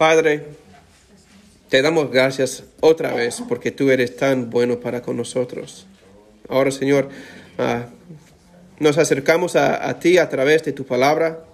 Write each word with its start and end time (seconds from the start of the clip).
Padre, 0.00 0.44
te 1.68 1.82
damos 1.82 2.10
gracias 2.10 2.64
otra 2.80 3.12
vez 3.12 3.42
porque 3.46 3.70
tú 3.70 3.90
eres 3.90 4.16
tan 4.16 4.48
bueno 4.48 4.80
para 4.80 5.02
con 5.02 5.18
nosotros. 5.18 5.86
Ahora, 6.48 6.70
Señor, 6.70 7.10
ah, 7.58 7.84
nos 8.78 8.96
acercamos 8.96 9.56
a, 9.56 9.98
ti 10.00 10.16
a 10.16 10.30
través 10.30 10.64
de 10.64 10.72
tu 10.72 10.86
palabra. 10.86 11.44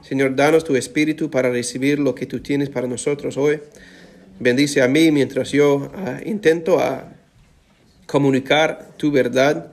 Señor, 0.00 0.36
danos 0.36 0.62
tu 0.62 0.76
espíritu 0.76 1.28
para 1.28 1.50
recibir 1.50 1.98
lo 1.98 2.14
que 2.14 2.24
tú 2.24 2.38
tienes 2.38 2.70
para 2.70 2.86
nosotros 2.86 3.36
hoy. 3.36 3.58
Bendice 4.38 4.80
a 4.80 4.86
mí 4.86 5.10
mientras 5.10 5.50
yo 5.50 5.90
ah, 5.92 6.20
intento 6.24 6.78
a 6.78 7.12
comunicar 8.06 8.90
tu 8.96 9.10
verdad 9.10 9.72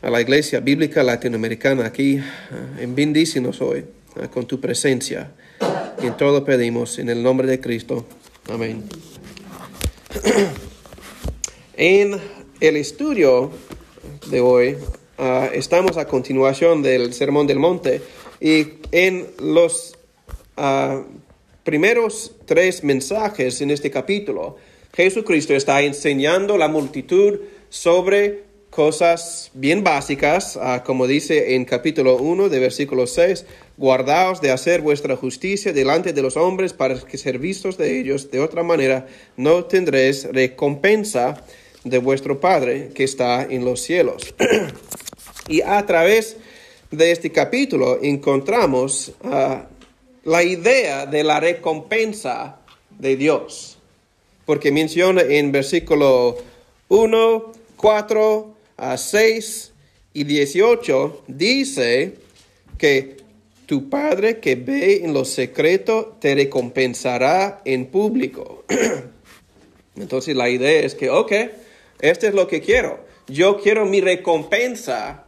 a 0.00 0.10
la 0.10 0.20
iglesia 0.20 0.60
bíblica 0.60 1.02
latinoamericana 1.02 1.86
aquí. 1.86 2.18
ah, 2.18 2.80
en 2.80 2.94
bendícenos 2.94 3.60
hoy 3.60 3.84
ah, 4.14 4.28
con 4.28 4.46
tu 4.46 4.60
presencia. 4.60 5.32
En 5.98 6.16
todo 6.16 6.44
pedimos 6.44 6.98
en 6.98 7.08
el 7.08 7.22
nombre 7.22 7.48
de 7.48 7.60
Cristo. 7.60 8.04
Amén. 8.48 8.84
En 11.78 12.18
el 12.60 12.76
estudio 12.76 13.50
de 14.30 14.40
hoy 14.40 14.78
ah, 15.18 15.50
estamos 15.52 15.98
a 15.98 16.06
continuación 16.06 16.82
del 16.82 17.12
Sermón 17.12 17.46
del 17.46 17.58
Monte 17.58 18.00
y 18.40 18.78
en 18.92 19.26
los 19.40 19.94
ah, 20.56 21.02
primeros 21.64 22.32
tres 22.46 22.82
mensajes 22.82 23.60
en 23.60 23.70
este 23.70 23.90
capítulo, 23.90 24.56
Jesucristo 24.94 25.54
está 25.54 25.82
enseñando 25.82 26.56
la 26.56 26.68
multitud 26.68 27.40
sobre 27.68 28.44
cosas 28.70 29.50
bien 29.54 29.82
básicas, 29.82 30.58
ah, 30.60 30.82
como 30.84 31.06
dice 31.06 31.54
en 31.54 31.64
capítulo 31.64 32.16
1 32.16 32.48
de 32.48 32.58
versículo 32.58 33.06
6, 33.06 33.44
guardaos 33.76 34.40
de 34.40 34.50
hacer 34.50 34.80
vuestra 34.80 35.16
justicia 35.16 35.72
delante 35.72 36.12
de 36.12 36.22
los 36.22 36.36
hombres 36.36 36.72
para 36.72 36.98
que 37.00 37.18
ser 37.18 37.38
vistos 37.38 37.78
de 37.78 37.98
ellos, 37.98 38.30
de 38.30 38.40
otra 38.40 38.62
manera 38.62 39.06
no 39.36 39.64
tendréis 39.64 40.24
recompensa 40.24 41.42
de 41.84 41.98
vuestro 41.98 42.40
Padre 42.40 42.90
que 42.94 43.04
está 43.04 43.44
en 43.44 43.64
los 43.64 43.80
cielos. 43.80 44.34
y 45.48 45.62
a 45.62 45.84
través 45.86 46.36
de 46.90 47.12
este 47.12 47.30
capítulo 47.32 47.98
encontramos 48.02 49.12
ah, 49.24 49.66
la 50.24 50.42
idea 50.42 51.06
de 51.06 51.24
la 51.24 51.40
recompensa 51.40 52.58
de 52.98 53.16
Dios. 53.16 53.78
Porque 54.44 54.70
menciona 54.70 55.22
en 55.22 55.50
versículo 55.52 56.36
1, 56.88 57.52
4, 57.76 58.55
a 58.76 58.96
6 58.96 59.72
y 60.12 60.24
18, 60.24 61.24
dice 61.28 62.14
que 62.78 63.16
tu 63.66 63.90
Padre 63.90 64.38
que 64.38 64.54
ve 64.54 65.04
en 65.04 65.12
lo 65.12 65.24
secreto 65.24 66.16
te 66.20 66.34
recompensará 66.34 67.60
en 67.64 67.86
público. 67.86 68.64
Entonces 69.96 70.36
la 70.36 70.48
idea 70.48 70.82
es 70.82 70.94
que, 70.94 71.10
ok, 71.10 71.32
esto 72.00 72.26
es 72.26 72.34
lo 72.34 72.46
que 72.46 72.60
quiero. 72.60 73.04
Yo 73.28 73.60
quiero 73.60 73.86
mi 73.86 74.00
recompensa 74.00 75.24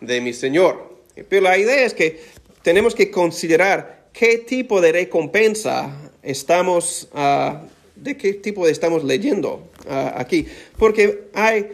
de 0.00 0.20
mi 0.20 0.32
Señor. 0.32 0.94
Pero 1.28 1.42
la 1.42 1.58
idea 1.58 1.84
es 1.84 1.94
que 1.94 2.20
tenemos 2.62 2.94
que 2.94 3.10
considerar 3.10 4.08
qué 4.12 4.38
tipo 4.38 4.80
de 4.80 4.92
recompensa 4.92 6.10
estamos, 6.22 7.08
ah, 7.12 7.62
de 7.96 8.16
qué 8.16 8.34
tipo 8.34 8.66
estamos 8.66 9.04
leyendo 9.04 9.70
ah, 9.88 10.14
aquí. 10.16 10.46
Porque 10.78 11.28
hay 11.34 11.66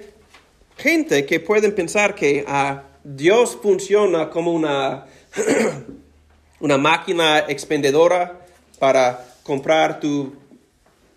gente 0.80 1.26
que 1.26 1.40
pueden 1.40 1.74
pensar 1.74 2.14
que 2.14 2.44
ah, 2.48 2.82
Dios 3.04 3.58
funciona 3.62 4.30
como 4.30 4.52
una, 4.52 5.06
una 6.60 6.78
máquina 6.78 7.40
expendedora 7.48 8.40
para 8.78 9.24
comprar 9.42 10.00
tu 10.00 10.34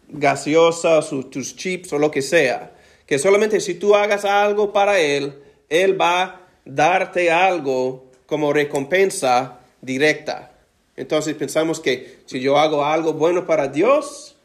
gaseosa, 0.10 1.02
su- 1.02 1.24
tus 1.24 1.56
chips 1.56 1.94
o 1.94 1.98
lo 1.98 2.12
que 2.12 2.22
sea. 2.22 2.72
Que 3.06 3.18
solamente 3.18 3.60
si 3.60 3.76
tú 3.76 3.96
hagas 3.96 4.26
algo 4.26 4.72
para 4.72 5.00
Él, 5.00 5.34
Él 5.70 6.00
va 6.00 6.24
a 6.24 6.42
darte 6.66 7.32
algo 7.32 8.06
como 8.26 8.54
recompensa 8.54 9.60
directa. 9.82 10.52
Entonces 10.96 11.36
pensamos 11.36 11.80
que 11.80 12.20
si 12.26 12.40
yo 12.40 12.58
hago 12.58 12.86
algo 12.86 13.14
bueno 13.14 13.46
para 13.46 13.68
Dios, 13.68 14.36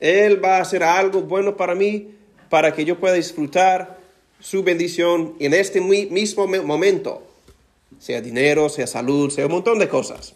Él 0.00 0.42
va 0.44 0.56
a 0.58 0.62
hacer 0.62 0.82
algo 0.82 1.22
bueno 1.22 1.56
para 1.56 1.74
mí 1.74 2.08
para 2.50 2.72
que 2.72 2.84
yo 2.84 2.98
pueda 2.98 3.14
disfrutar 3.14 3.95
su 4.48 4.62
bendición 4.62 5.34
en 5.40 5.54
este 5.54 5.80
mi- 5.80 6.06
mismo 6.06 6.46
me- 6.46 6.60
momento. 6.60 7.20
Sea 7.98 8.20
dinero, 8.20 8.68
sea 8.68 8.86
salud, 8.86 9.28
sea 9.30 9.46
un 9.46 9.52
montón 9.52 9.78
de 9.80 9.88
cosas. 9.88 10.34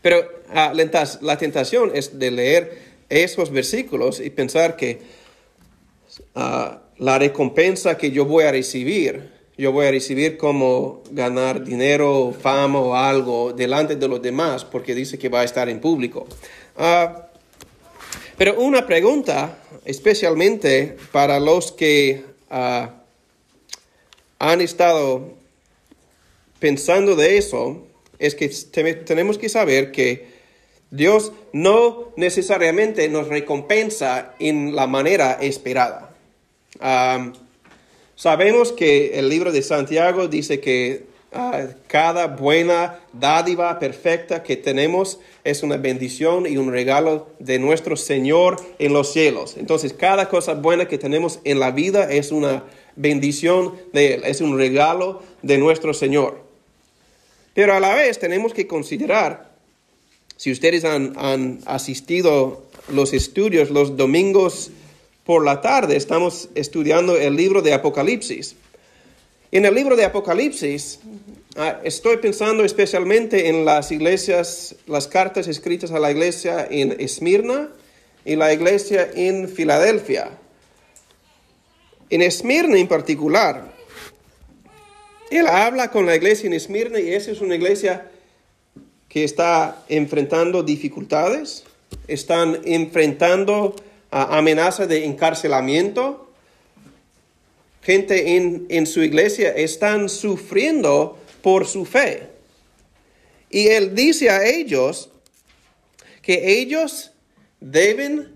Pero 0.00 0.26
ah, 0.54 0.72
la 1.20 1.36
tentación 1.36 1.90
es 1.94 2.18
de 2.18 2.30
leer 2.30 2.78
esos 3.10 3.50
versículos 3.50 4.20
y 4.20 4.30
pensar 4.30 4.76
que 4.76 5.00
ah, 6.34 6.80
la 6.98 7.18
recompensa 7.18 7.98
que 7.98 8.10
yo 8.10 8.24
voy 8.24 8.44
a 8.44 8.52
recibir, 8.52 9.32
yo 9.58 9.70
voy 9.72 9.86
a 9.86 9.90
recibir 9.90 10.38
como 10.38 11.02
ganar 11.10 11.64
dinero, 11.64 12.34
fama 12.40 12.78
o 12.80 12.94
algo 12.94 13.52
delante 13.52 13.96
de 13.96 14.08
los 14.08 14.22
demás, 14.22 14.64
porque 14.64 14.94
dice 14.94 15.18
que 15.18 15.28
va 15.28 15.40
a 15.40 15.44
estar 15.44 15.68
en 15.68 15.78
público. 15.80 16.26
Ah, 16.76 17.26
pero 18.38 18.58
una 18.60 18.86
pregunta, 18.86 19.58
especialmente 19.84 20.96
para 21.12 21.38
los 21.40 21.72
que 21.72 22.24
ah, 22.50 22.94
han 24.38 24.60
estado 24.60 25.34
pensando 26.60 27.16
de 27.16 27.38
eso, 27.38 27.86
es 28.18 28.34
que 28.34 28.48
te- 28.48 28.94
tenemos 28.94 29.38
que 29.38 29.48
saber 29.48 29.92
que 29.92 30.26
Dios 30.90 31.32
no 31.52 32.12
necesariamente 32.16 33.08
nos 33.08 33.28
recompensa 33.28 34.34
en 34.38 34.74
la 34.74 34.86
manera 34.86 35.38
esperada. 35.40 36.14
Am, 36.80 37.34
sabemos 38.16 38.72
que 38.72 39.18
el 39.18 39.28
libro 39.28 39.52
de 39.52 39.62
Santiago 39.62 40.28
dice 40.28 40.60
que 40.60 41.04
ah, 41.04 41.07
cada 41.86 42.26
buena 42.26 43.00
dádiva 43.12 43.78
perfecta 43.78 44.42
que 44.42 44.56
tenemos 44.56 45.20
es 45.44 45.62
una 45.62 45.76
bendición 45.76 46.46
y 46.46 46.56
un 46.56 46.72
regalo 46.72 47.28
de 47.38 47.58
nuestro 47.58 47.96
Señor 47.96 48.56
en 48.78 48.92
los 48.92 49.12
cielos. 49.12 49.56
Entonces, 49.58 49.92
cada 49.92 50.28
cosa 50.28 50.54
buena 50.54 50.88
que 50.88 50.98
tenemos 50.98 51.40
en 51.44 51.60
la 51.60 51.70
vida 51.70 52.10
es 52.10 52.32
una 52.32 52.64
bendición 52.96 53.74
de 53.92 54.14
Él, 54.14 54.22
es 54.24 54.40
un 54.40 54.56
regalo 54.56 55.22
de 55.42 55.58
nuestro 55.58 55.92
Señor. 55.92 56.42
Pero 57.54 57.74
a 57.74 57.80
la 57.80 57.94
vez 57.94 58.18
tenemos 58.18 58.54
que 58.54 58.66
considerar, 58.66 59.50
si 60.36 60.50
ustedes 60.50 60.84
han, 60.84 61.12
han 61.16 61.60
asistido 61.66 62.62
los 62.88 63.12
estudios 63.12 63.70
los 63.70 63.96
domingos 63.96 64.70
por 65.24 65.44
la 65.44 65.60
tarde, 65.60 65.96
estamos 65.96 66.48
estudiando 66.54 67.18
el 67.18 67.36
libro 67.36 67.60
de 67.60 67.74
Apocalipsis. 67.74 68.56
En 69.50 69.64
el 69.64 69.74
libro 69.74 69.96
de 69.96 70.04
Apocalipsis, 70.04 71.00
ah, 71.56 71.80
estoy 71.82 72.18
pensando 72.18 72.66
especialmente 72.66 73.48
en 73.48 73.64
las 73.64 73.90
iglesias, 73.90 74.76
las 74.86 75.08
cartas 75.08 75.48
escritas 75.48 75.90
a 75.90 75.98
la 75.98 76.10
iglesia 76.10 76.68
en 76.70 77.00
Esmirna 77.00 77.70
y 78.26 78.36
la 78.36 78.52
iglesia 78.52 79.08
en 79.14 79.48
Filadelfia. 79.48 80.32
En 82.10 82.20
Esmirna 82.20 82.76
en 82.76 82.88
particular, 82.88 83.72
él 85.30 85.46
habla 85.46 85.90
con 85.90 86.04
la 86.04 86.14
iglesia 86.14 86.46
en 86.46 86.52
Esmirna 86.52 87.00
y 87.00 87.14
esa 87.14 87.30
es 87.30 87.40
una 87.40 87.54
iglesia 87.54 88.06
que 89.08 89.24
está 89.24 89.82
enfrentando 89.88 90.62
dificultades, 90.62 91.64
están 92.06 92.60
enfrentando 92.66 93.76
ah, 94.10 94.36
amenazas 94.36 94.88
de 94.88 95.06
encarcelamiento. 95.06 96.27
Gente 97.82 98.36
en, 98.36 98.66
en 98.68 98.86
su 98.86 99.02
iglesia 99.02 99.50
están 99.50 100.08
sufriendo 100.08 101.18
por 101.42 101.66
su 101.66 101.84
fe. 101.84 102.28
Y 103.50 103.68
él 103.68 103.94
dice 103.94 104.30
a 104.30 104.46
ellos 104.46 105.10
que 106.22 106.60
ellos 106.60 107.12
deben, 107.60 108.34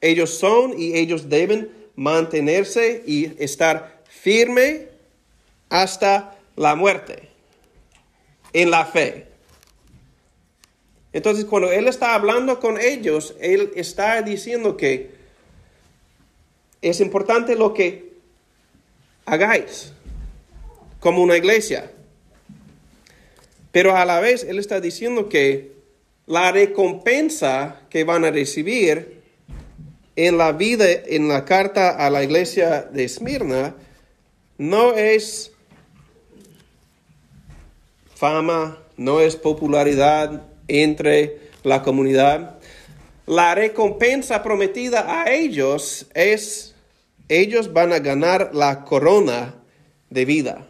ellos 0.00 0.38
son 0.38 0.78
y 0.78 0.96
ellos 0.96 1.28
deben 1.28 1.70
mantenerse 1.96 3.02
y 3.06 3.32
estar 3.42 4.02
firme 4.08 4.88
hasta 5.68 6.36
la 6.56 6.74
muerte 6.74 7.28
en 8.52 8.70
la 8.70 8.84
fe. 8.84 9.26
Entonces, 11.12 11.44
cuando 11.44 11.70
Él 11.70 11.88
está 11.88 12.14
hablando 12.14 12.58
con 12.60 12.80
ellos, 12.80 13.34
Él 13.40 13.72
está 13.74 14.22
diciendo 14.22 14.76
que 14.76 15.11
es 16.82 17.00
importante 17.00 17.54
lo 17.54 17.72
que 17.72 18.12
hagáis 19.24 19.92
como 21.00 21.22
una 21.22 21.36
iglesia. 21.36 21.90
Pero 23.70 23.96
a 23.96 24.04
la 24.04 24.20
vez 24.20 24.44
Él 24.44 24.58
está 24.58 24.80
diciendo 24.80 25.28
que 25.28 25.72
la 26.26 26.52
recompensa 26.52 27.82
que 27.88 28.04
van 28.04 28.24
a 28.24 28.30
recibir 28.30 29.22
en 30.16 30.36
la 30.36 30.52
vida, 30.52 30.84
en 30.90 31.28
la 31.28 31.44
carta 31.44 31.90
a 31.90 32.10
la 32.10 32.22
iglesia 32.22 32.82
de 32.82 33.04
Esmirna, 33.04 33.74
no 34.58 34.94
es 34.94 35.52
fama, 38.14 38.78
no 38.96 39.20
es 39.20 39.36
popularidad 39.36 40.42
entre 40.68 41.40
la 41.64 41.82
comunidad, 41.82 42.58
la 43.26 43.54
recompensa 43.54 44.42
prometida 44.42 45.22
a 45.22 45.32
ellos 45.32 46.06
es, 46.14 46.71
ellos 47.28 47.72
van 47.72 47.92
a 47.92 47.98
ganar 47.98 48.50
la 48.54 48.84
corona 48.84 49.54
de 50.10 50.24
vida. 50.24 50.68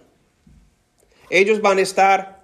Ellos 1.30 1.60
van 1.60 1.78
a 1.78 1.82
estar 1.82 2.42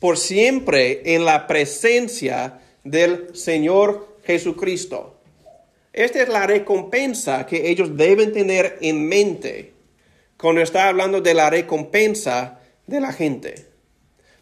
por 0.00 0.16
siempre 0.16 1.14
en 1.14 1.24
la 1.24 1.46
presencia 1.46 2.60
del 2.84 3.34
Señor 3.34 4.16
Jesucristo. 4.24 5.16
Esta 5.92 6.22
es 6.22 6.28
la 6.28 6.46
recompensa 6.46 7.46
que 7.46 7.70
ellos 7.70 7.96
deben 7.96 8.32
tener 8.32 8.78
en 8.80 9.08
mente 9.08 9.72
cuando 10.36 10.60
está 10.60 10.88
hablando 10.88 11.20
de 11.20 11.34
la 11.34 11.50
recompensa 11.50 12.60
de 12.86 13.00
la 13.00 13.12
gente. 13.12 13.66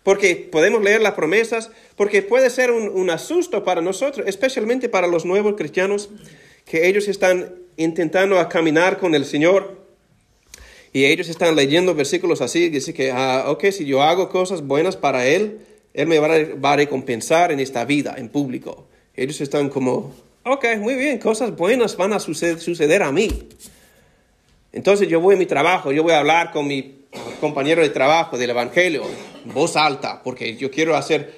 Porque 0.02 0.37
podemos 0.37 0.82
leer 0.82 1.00
las 1.00 1.14
promesas, 1.14 1.70
porque 1.97 2.23
puede 2.23 2.50
ser 2.50 2.70
un, 2.70 2.88
un 2.88 3.11
asusto 3.11 3.64
para 3.64 3.81
nosotros, 3.81 4.26
especialmente 4.29 4.88
para 4.88 5.06
los 5.06 5.25
nuevos 5.25 5.55
cristianos, 5.56 6.11
que 6.64 6.87
ellos 6.88 7.09
están 7.09 7.66
intentando 7.76 8.38
a 8.38 8.49
caminar 8.49 8.99
con 8.99 9.14
el 9.14 9.25
Señor 9.25 9.87
y 10.93 11.05
ellos 11.05 11.28
están 11.28 11.55
leyendo 11.56 11.94
versículos 11.94 12.40
así, 12.40 12.70
dice 12.70 12.94
que, 12.94 13.12
ah, 13.12 13.44
ok, 13.49 13.67
si 13.67 13.84
yo 13.84 14.02
hago 14.02 14.31
cosas 14.31 14.67
buenas 14.67 14.96
para 14.96 15.26
Él, 15.26 15.61
Él 15.93 16.06
me 16.06 16.19
va 16.19 16.73
a, 16.73 16.76
recompensar 16.76 17.52
en 17.52 17.61
esta 17.61 17.84
vida, 17.84 18.14
en 18.17 18.31
público. 18.31 18.87
Ellos 19.14 19.40
están 19.43 19.69
como, 19.69 20.14
ok, 20.44 20.64
muy 20.78 20.94
bien, 20.94 21.19
cosas 21.19 21.55
buenas 21.55 21.99
van 21.99 22.14
a 22.14 22.19
suceder, 22.19 22.61
suceder 22.61 23.02
a 23.02 23.12
mí. 23.12 23.49
Entonces 24.73 25.06
yo 25.08 25.20
voy 25.20 25.34
a 25.34 25.38
mi 25.38 25.44
trabajo, 25.44 25.93
yo 25.93 26.02
voy 26.02 26.12
a 26.12 26.20
hablar 26.20 26.50
con 26.50 26.67
mi 26.67 27.05
compañero 27.40 27.82
de 27.82 27.90
trabajo 27.90 28.38
del 28.38 28.50
Evangelio, 28.50 29.02
voz 29.44 29.76
alta, 29.76 30.23
porque 30.23 30.56
yo 30.56 30.70
quiero 30.70 30.96
hacer 30.96 31.34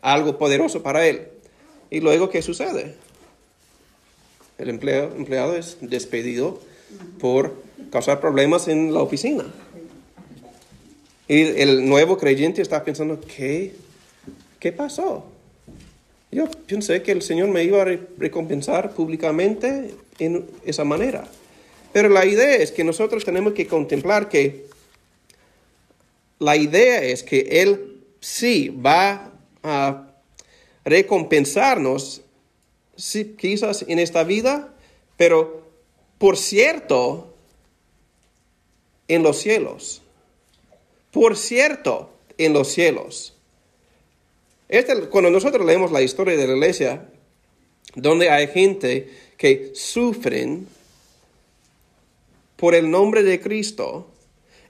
algo 0.00 0.38
poderoso 0.38 0.82
para 0.82 1.06
él. 1.06 1.28
Y 1.90 2.00
luego, 2.00 2.30
¿qué 2.30 2.40
sucede? 2.40 2.94
El 4.62 4.68
empleado, 4.68 5.16
empleado 5.16 5.56
es 5.56 5.78
despedido 5.80 6.60
por 7.18 7.54
causar 7.90 8.20
problemas 8.20 8.68
en 8.68 8.94
la 8.94 9.00
oficina. 9.02 9.44
Y 11.26 11.40
el 11.40 11.88
nuevo 11.88 12.16
creyente 12.16 12.62
está 12.62 12.84
pensando, 12.84 13.20
¿qué, 13.20 13.74
qué 14.60 14.70
pasó? 14.70 15.26
Yo 16.30 16.48
pensé 16.66 17.02
que 17.02 17.10
el 17.10 17.22
Señor 17.22 17.48
me 17.48 17.64
iba 17.64 17.82
a 17.82 17.98
recompensar 18.18 18.92
públicamente 18.92 19.94
en 20.20 20.46
esa 20.64 20.84
manera. 20.84 21.26
Pero 21.92 22.08
la 22.08 22.24
idea 22.24 22.54
es 22.54 22.70
que 22.70 22.84
nosotros 22.84 23.24
tenemos 23.24 23.54
que 23.54 23.66
contemplar 23.66 24.28
que 24.28 24.66
la 26.38 26.56
idea 26.56 27.02
es 27.02 27.24
que 27.24 27.62
Él 27.62 27.98
sí 28.20 28.68
va 28.68 29.32
a 29.64 30.06
recompensarnos, 30.84 32.22
quizás 32.96 33.84
en 33.88 33.98
esta 33.98 34.24
vida, 34.24 34.74
pero 35.16 35.62
por 36.18 36.36
cierto, 36.36 37.34
en 39.08 39.22
los 39.22 39.38
cielos. 39.40 40.02
Por 41.10 41.36
cierto, 41.36 42.10
en 42.38 42.52
los 42.52 42.68
cielos. 42.68 43.34
Este, 44.68 45.08
cuando 45.08 45.30
nosotros 45.30 45.66
leemos 45.66 45.92
la 45.92 46.00
historia 46.00 46.36
de 46.36 46.46
la 46.46 46.54
iglesia, 46.54 47.08
donde 47.94 48.30
hay 48.30 48.46
gente 48.46 49.10
que 49.36 49.72
sufren 49.74 50.66
por 52.56 52.74
el 52.74 52.90
nombre 52.90 53.22
de 53.22 53.40
Cristo, 53.40 54.08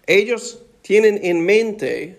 ellos 0.06 0.60
tienen 0.82 1.20
en 1.22 1.44
mente 1.44 2.16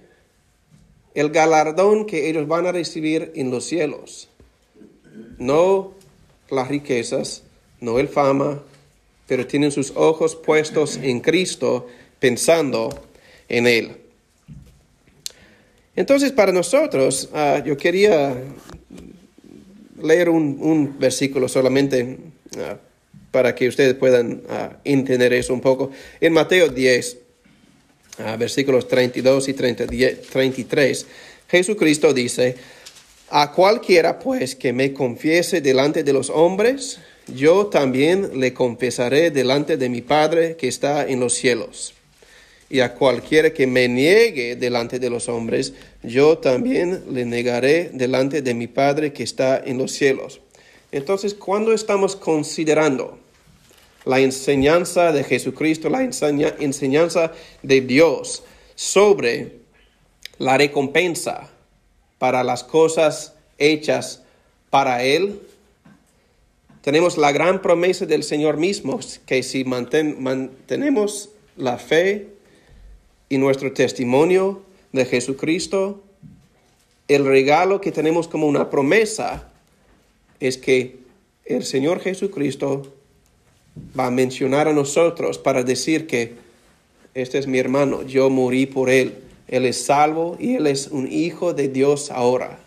el 1.13 1.29
galardón 1.29 2.05
que 2.05 2.29
ellos 2.29 2.47
van 2.47 2.67
a 2.67 2.71
recibir 2.71 3.31
en 3.35 3.51
los 3.51 3.65
cielos. 3.65 4.29
No 5.37 5.93
las 6.49 6.67
riquezas, 6.67 7.43
no 7.79 7.99
el 7.99 8.07
fama, 8.07 8.61
pero 9.27 9.47
tienen 9.47 9.71
sus 9.71 9.91
ojos 9.95 10.35
puestos 10.35 10.97
en 11.01 11.19
Cristo, 11.19 11.87
pensando 12.19 12.89
en 13.49 13.67
Él. 13.67 13.97
Entonces, 15.95 16.31
para 16.31 16.51
nosotros, 16.51 17.29
ah, 17.33 17.61
yo 17.63 17.77
quería 17.77 18.35
leer 20.01 20.29
un, 20.29 20.97
versículo 20.97 21.47
solamente 21.47 22.17
ah, 22.57 22.77
para 23.31 23.53
que 23.53 23.67
ustedes 23.67 23.93
puedan 23.93 24.41
ah, 24.49 24.77
entender 24.83 25.33
eso 25.33 25.53
un 25.53 25.61
poco. 25.61 25.91
En 26.19 26.33
Mateo 26.33 26.69
10, 26.69 27.17
versículos 28.37 28.87
32 28.87 29.49
y 29.49 29.53
33, 29.53 31.07
Jesucristo 31.47 32.13
dice, 32.13 32.55
a 33.35 33.51
cualquiera 33.51 34.19
pues 34.19 34.55
que 34.55 34.73
me 34.73 34.93
confiese 34.93 35.59
delante 35.59 36.03
de 36.03 36.13
los 36.13 36.29
hombres, 36.29 36.99
yo 37.25 37.65
también 37.65 38.39
le 38.39 38.53
confesaré 38.53 39.31
delante 39.31 39.75
de 39.75 39.89
mi 39.89 40.01
Padre 40.01 40.55
que 40.55 40.67
está 40.67 41.07
en 41.07 41.19
los 41.19 41.33
cielos 41.33 41.95
y 42.69 42.81
a 42.81 42.93
cualquiera 42.93 43.51
que 43.51 43.65
me 43.65 43.87
niegue 43.87 44.55
delante 44.55 44.99
de 44.99 45.09
los 45.09 45.29
hombres, 45.29 45.73
yo 46.03 46.37
también 46.37 47.05
le 47.09 47.25
negaré 47.25 47.89
delante 47.91 48.43
de 48.43 48.53
mi 48.53 48.67
Padre 48.67 49.13
que 49.13 49.23
está 49.23 49.59
en 49.65 49.79
los 49.79 49.93
cielos. 49.93 50.39
Entonces, 50.91 51.33
cuando 51.33 51.73
estamos 51.73 52.15
considerando 52.15 53.17
la 54.05 54.19
enseñanza 54.19 55.11
de 55.11 55.23
Jesucristo, 55.23 55.89
la 55.89 56.03
enseñanza 56.03 57.31
de 57.63 57.81
Dios 57.81 58.43
sobre 58.75 59.53
la 60.37 60.55
recompensa 60.55 61.49
para 62.23 62.45
las 62.45 62.63
cosas 62.63 63.33
hechas 63.57 64.23
para 64.69 65.03
Él, 65.03 65.41
tenemos 66.81 67.17
la 67.17 67.33
gran 67.33 67.61
promesa 67.61 68.05
del 68.05 68.23
Señor 68.23 68.55
mismo, 68.55 68.97
que 69.25 69.43
si 69.43 69.65
mantenemos 69.65 71.31
la 71.57 71.77
fe 71.77 72.29
y 73.27 73.37
nuestro 73.39 73.73
testimonio 73.73 74.61
de 74.93 75.03
Jesucristo, 75.03 76.01
el 77.09 77.25
regalo 77.25 77.81
que 77.81 77.91
tenemos 77.91 78.29
como 78.29 78.47
una 78.47 78.69
promesa 78.69 79.51
es 80.39 80.57
que 80.57 80.99
el 81.43 81.65
Señor 81.65 81.99
Jesucristo 81.99 82.93
va 83.99 84.05
a 84.05 84.11
mencionar 84.11 84.69
a 84.69 84.73
nosotros 84.73 85.39
para 85.39 85.63
decir 85.63 86.07
que 86.07 86.35
este 87.15 87.37
es 87.37 87.47
mi 87.47 87.59
hermano, 87.59 88.03
yo 88.03 88.29
morí 88.29 88.65
por 88.65 88.89
él, 88.89 89.13
él 89.53 89.67
es 89.67 89.85
salvo 89.85 90.35
y 90.39 90.55
él 90.55 90.65
es 90.65 90.87
un 90.87 91.07
hijo 91.11 91.53
de 91.53 91.67
Dios 91.67 92.09
ahora. 92.09 92.57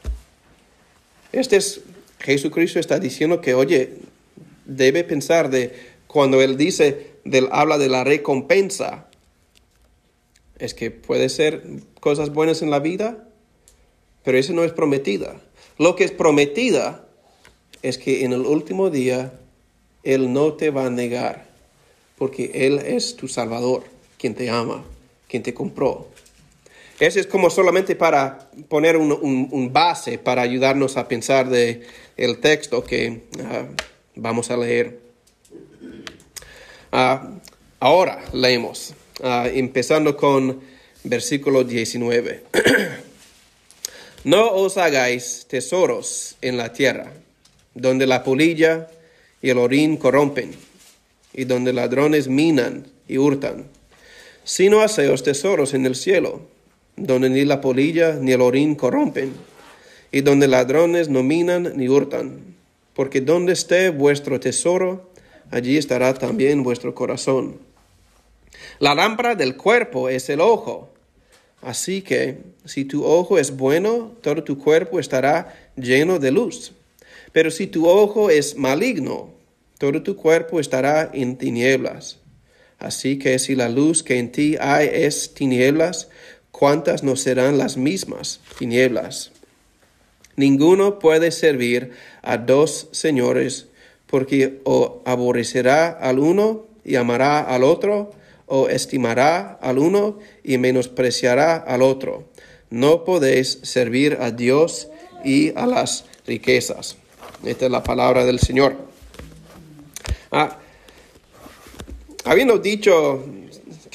Este 1.32 1.56
es, 1.56 1.80
Jesucristo 2.20 2.78
está 2.78 3.00
diciendo 3.00 3.40
que, 3.40 3.54
oye, 3.54 3.94
debe 4.66 5.02
pensar 5.02 5.50
de 5.50 5.74
cuando 6.06 6.40
él 6.40 6.56
dice, 6.56 7.14
del, 7.24 7.48
habla 7.50 7.76
de 7.78 7.88
la 7.88 8.05
recompensa, 8.05 9.08
es 10.60 10.74
que 10.74 10.93
puede 10.93 11.28
ser 11.28 11.64
cosas 11.98 12.32
buenas 12.32 12.62
en 12.62 12.70
la 12.70 12.78
vida, 12.78 13.26
pero 14.22 14.38
eso 14.38 14.52
no 14.52 14.62
es 14.62 14.70
prometida. 14.70 15.40
Lo 15.78 15.96
que 15.96 16.05
es 16.05 16.12
prometida 16.12 17.05
es 17.82 17.98
que 17.98 18.24
en 18.24 18.32
el 18.32 18.43
último 18.43 18.90
día 18.90 19.32
Él 20.05 20.32
no 20.32 20.52
te 20.52 20.70
va 20.70 20.86
a 20.86 20.90
negar, 20.90 21.48
porque 22.16 22.52
Él 22.55 22.78
es 22.78 23.16
tu 23.16 23.26
Salvador, 23.26 23.82
quien 24.19 24.36
te 24.36 24.50
ama, 24.50 24.84
quien 25.26 25.43
te 25.43 25.52
compró. 25.52 26.14
Ese 26.98 27.20
es 27.20 27.26
como 27.26 27.50
solamente 27.50 27.94
para 27.94 28.50
poner 28.69 28.96
un, 28.96 29.70
base 29.72 30.19
para 30.19 30.43
ayudarnos 30.43 30.96
a 30.96 31.06
pensar 31.08 31.48
de 31.50 31.86
texto 32.41 32.82
que 32.82 33.22
ah, 33.44 33.67
vamos 34.15 34.50
a 34.50 34.56
leer. 34.56 34.98
Ah, 36.93 37.29
ahora 37.81 38.24
leemos. 38.32 38.94
Ah, 39.22 39.46
empezando 39.53 40.17
con 40.17 40.60
versículo 41.05 41.65
19. 41.65 42.44
no 44.24 44.50
os 44.53 44.79
hagáis 44.79 45.46
tesoros 45.48 46.36
en 46.41 46.56
la 46.56 46.72
tierra, 46.72 47.12
donde 47.74 48.06
la 48.06 48.24
polilla 48.24 48.88
y 49.43 49.50
el 49.50 49.58
orín 49.58 49.98
corrompen, 49.98 50.53
y 51.34 51.44
donde 51.44 51.74
ladrones 51.74 52.29
minan 52.29 52.86
y 53.06 53.19
hurtan, 53.19 53.67
sino 54.44 54.81
haceos 54.81 55.22
tesoros 55.22 55.74
en 55.74 55.84
el 55.84 55.94
cielo, 55.94 56.56
donde 56.96 57.31
ni 57.31 57.44
la 57.44 57.60
polilla 57.60 58.15
ni 58.20 58.32
el 58.32 58.41
orín 58.41 58.74
corrompen, 58.74 59.32
y 60.12 60.20
donde 60.22 60.48
ladrones 60.48 61.08
no 61.08 61.22
minan 61.22 61.72
ni 61.76 61.88
hurtan, 61.88 62.56
porque 62.94 63.20
donde 63.20 63.53
esté 63.53 63.91
vuestro 63.91 64.41
tesoro, 64.41 65.10
allí 65.50 65.76
estará 65.76 66.15
también 66.15 66.62
vuestro 66.62 66.94
corazón. 66.94 67.58
La 68.79 68.94
lámpara 68.94 69.34
del 69.34 69.56
cuerpo 69.56 70.08
es 70.08 70.29
el 70.29 70.41
ojo. 70.41 70.93
Así 71.62 72.03
que 72.03 72.38
si 72.65 72.84
tu 72.84 73.05
ojo 73.05 73.38
es 73.38 73.56
bueno, 73.56 74.12
todo 74.22 74.44
tu 74.44 74.58
cuerpo 74.58 75.00
estará 75.00 75.55
lleno 75.76 76.19
de 76.19 76.31
luz. 76.31 76.72
Pero 77.32 77.50
si 77.50 77.67
tu 77.67 77.88
ojo 77.88 78.31
es 78.31 78.56
maligno, 78.56 79.31
todo 79.79 80.03
tu 80.03 80.17
cuerpo 80.17 80.60
estará 80.60 81.10
en 81.12 81.36
tinieblas. 81.36 82.19
Así 82.79 83.19
que 83.19 83.38
si 83.38 83.55
la 83.55 83.69
luz 83.69 84.03
que 84.03 84.19
en 84.19 84.32
ti 84.32 84.56
hay 84.60 84.88
es 84.93 85.34
tinieblas, 85.34 86.08
¿cuántas 86.58 87.03
no 87.03 87.17
serán 87.17 87.58
las 87.58 87.77
mismas 87.77 88.41
tinieblas? 88.58 89.31
Ninguno 90.36 90.98
puede 90.98 91.31
servir 91.31 91.93
a 92.22 92.39
dos 92.39 92.89
señores, 92.93 93.67
porque 94.06 94.60
o 94.65 95.03
aborrecerá 95.05 95.89
al 95.89 96.19
uno 96.19 96.67
y 96.82 96.96
amará 96.96 97.41
al 97.41 97.63
otro, 97.63 98.13
o 98.46 98.69
estimará 98.69 99.58
al 99.60 99.79
uno 99.79 100.19
y 100.44 100.56
menospreciará 100.56 101.56
al 101.56 101.82
otro. 101.82 102.25
No 102.70 103.05
podéis 103.05 103.58
servir 103.63 104.17
a 104.20 104.31
Dios 104.31 104.89
y 105.25 105.53
a 105.56 105.67
las 105.67 106.05
riquezas. 106.27 106.96
Esta 107.44 107.67
es 107.67 107.70
la 107.70 107.82
palabra 107.82 108.25
del 108.25 108.39
Señor. 108.39 108.77
Ah, 110.31 110.58
habiendo 112.25 112.58
dicho 112.58 113.25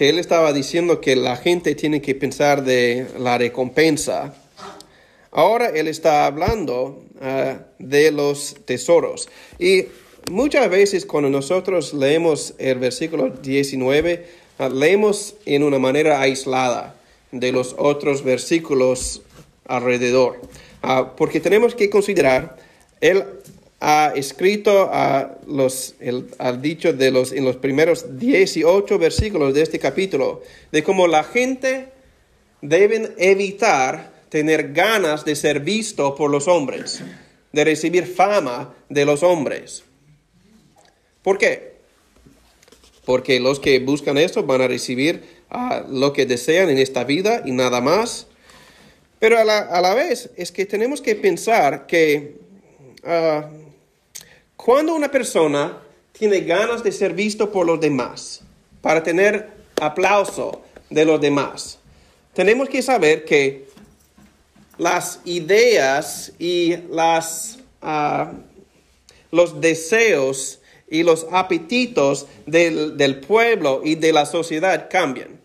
que 0.01 0.10
él 0.10 0.17
estaba 0.17 0.51
diciendo 0.51 1.00
que 1.00 1.15
la 1.15 1.36
gente 1.36 1.75
tiene 1.75 2.01
que 2.01 2.15
pensar 2.15 2.63
de 2.63 3.05
la 3.20 3.38
recompensa, 3.38 4.34
ahora 5.29 5.67
él 5.67 5.88
está 5.88 6.25
hablando 6.25 7.03
ah, 7.22 7.60
de 7.77 8.10
los 8.10 8.55
tesoros. 8.65 9.29
Y 9.60 9.86
muchas 10.27 10.67
veces 10.72 11.05
cuando 11.05 11.29
nosotros 11.29 11.93
leemos 11.93 12.55
el 12.58 12.79
versículo 12.79 13.29
19, 13.29 14.25
ah, 14.58 14.70
leemos 14.70 15.36
en 15.46 15.62
una 15.62 15.77
manera 15.77 16.20
aislada 16.20 16.96
de 17.31 17.51
los 17.51 17.75
otros 17.77 18.24
versículos 18.24 19.22
alrededor. 19.67 20.41
Ah, 20.81 21.13
porque 21.15 21.39
tenemos 21.39 21.75
que 21.75 21.91
considerar, 21.91 22.58
él 23.01 23.24
ha 23.81 24.13
escrito 24.15 24.89
a 24.93 25.39
los, 25.47 25.95
el, 26.00 26.27
al 26.38 26.61
dicho 26.61 26.93
de 26.93 27.09
los, 27.09 27.31
en 27.31 27.43
los 27.43 27.57
primeros 27.57 28.19
18 28.19 29.00
versículos 29.00 29.55
de 29.55 29.63
este 29.63 29.79
capítulo, 29.79 30.43
de 30.71 30.83
cómo 30.83 31.07
la 31.07 31.23
gente 31.23 31.88
deben 32.61 33.11
evitar 33.17 34.11
tener 34.29 34.71
ganas 34.71 35.25
de 35.25 35.35
ser 35.35 35.61
visto 35.61 36.13
por 36.13 36.29
los 36.29 36.47
hombres, 36.47 37.01
de 37.51 37.63
recibir 37.63 38.05
fama 38.05 38.75
de 38.88 39.03
los 39.03 39.23
hombres. 39.23 39.83
¿Por 41.23 41.39
qué? 41.39 41.71
Porque 43.03 43.39
los 43.39 43.59
que 43.59 43.79
buscan 43.79 44.19
esto 44.19 44.43
van 44.43 44.61
a 44.61 44.67
recibir 44.67 45.23
uh, 45.51 45.91
lo 45.91 46.13
que 46.13 46.27
desean 46.27 46.69
en 46.69 46.77
esta 46.77 47.03
vida 47.03 47.41
y 47.45 47.51
nada 47.51 47.81
más. 47.81 48.27
Pero 49.17 49.39
a 49.39 49.43
la, 49.43 49.57
a 49.57 49.81
la 49.81 49.95
vez 49.95 50.29
es 50.35 50.51
que 50.51 50.67
tenemos 50.67 51.01
que 51.01 51.15
pensar 51.15 51.88
que 51.88 52.35
uh, 53.03 53.71
cuando 54.63 54.94
una 54.94 55.10
persona 55.10 55.77
tiene 56.12 56.41
ganas 56.41 56.84
de 56.84 56.91
ser 56.91 57.13
visto 57.13 57.51
por 57.51 57.65
los 57.65 57.80
demás, 57.80 58.41
para 58.82 59.01
tener 59.01 59.50
aplauso 59.80 60.62
de 60.89 61.06
los 61.06 61.20
demás, 61.20 61.80
tenemos 62.34 62.70
que 62.70 62.82
saber 62.82 63.25
que 63.25 63.68
las 64.77 65.20
ideas 65.25 66.32
y 66.38 66.75
las, 66.89 67.60
uh, 67.82 68.34
los 69.32 69.60
deseos 69.60 70.60
y 70.89 71.03
los 71.03 71.25
apetitos 71.32 72.27
del, 72.46 72.98
del, 72.98 73.20
pueblo 73.20 73.82
y 73.84 73.96
de 73.96 74.13
la 74.13 74.25
sociedad 74.25 74.89
cambian. 74.89 75.39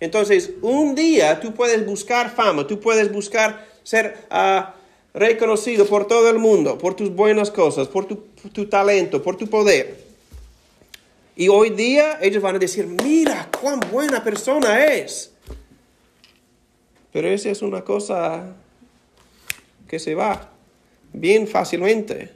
Entonces, 0.00 0.50
un 0.62 0.94
día 0.94 1.40
tú 1.40 1.54
puedes 1.54 1.84
buscar 1.84 2.34
fama, 2.34 2.66
tú 2.66 2.80
puedes 2.80 3.12
buscar 3.12 3.66
ser 3.82 4.16
uh, 4.30 4.81
reconocido 5.14 5.86
por 5.86 6.06
todo 6.06 6.30
el 6.30 6.38
mundo, 6.38 6.78
por 6.78 6.94
tus 6.94 7.14
buenas 7.14 7.50
cosas, 7.50 7.88
por 7.88 8.06
tu, 8.06 8.16
tu 8.52 8.68
talento, 8.68 9.22
por 9.22 9.36
tu 9.36 9.46
poder. 9.46 9.98
Y 11.36 11.48
hoy 11.48 11.70
día 11.70 12.18
ellos 12.20 12.42
van 12.42 12.56
a 12.56 12.58
decir, 12.58 12.86
mira 12.86 13.48
cuán 13.60 13.80
buena 13.90 14.22
persona 14.22 14.86
es. 14.86 15.32
Pero 17.12 17.28
esa 17.28 17.50
es 17.50 17.62
una 17.62 17.82
cosa 17.82 18.54
que 19.88 19.98
se 19.98 20.14
va 20.14 20.50
bien 21.12 21.46
fácilmente. 21.46 22.30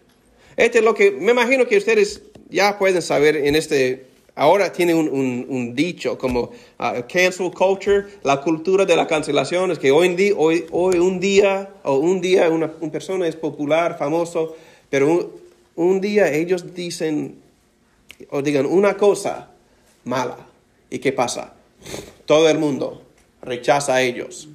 Este 0.56 0.78
es 0.78 0.84
lo 0.84 0.94
que 0.94 1.10
me 1.10 1.32
imagino 1.32 1.66
que 1.66 1.76
ustedes 1.76 2.22
ya 2.48 2.78
pueden 2.78 3.02
saber 3.02 3.36
en 3.36 3.54
este, 3.54 4.05
ahora 4.36 4.70
tiene 4.70 4.94
un, 4.94 5.08
un, 5.08 5.46
un 5.48 5.74
dicho 5.74 6.16
como 6.16 6.42
uh, 6.78 7.02
cancel 7.12 7.50
culture, 7.50 8.06
la 8.22 8.40
cultura 8.40 8.84
de 8.84 8.94
la 8.94 9.06
cancelación, 9.06 9.72
es 9.72 9.78
que 9.78 9.90
hoy, 9.90 10.06
en 10.06 10.16
día, 10.16 10.34
hoy, 10.36 10.66
hoy 10.70 10.98
un 10.98 11.18
día 11.18 11.70
o 11.82 11.96
un 11.96 12.20
día 12.20 12.48
una, 12.48 12.70
una 12.80 12.92
persona 12.92 13.26
es 13.26 13.34
popular, 13.34 13.98
famoso, 13.98 14.54
pero 14.88 15.08
un, 15.10 15.26
un 15.74 16.00
día 16.00 16.32
ellos 16.32 16.74
dicen 16.74 17.40
o 18.30 18.42
digan 18.42 18.66
una 18.66 18.96
cosa 18.96 19.50
mala. 20.04 20.36
¿Y 20.90 20.98
qué 20.98 21.12
pasa? 21.12 21.54
Todo 22.24 22.48
el 22.48 22.58
mundo 22.58 23.02
rechaza 23.42 23.96
a 23.96 24.02
ellos. 24.02 24.48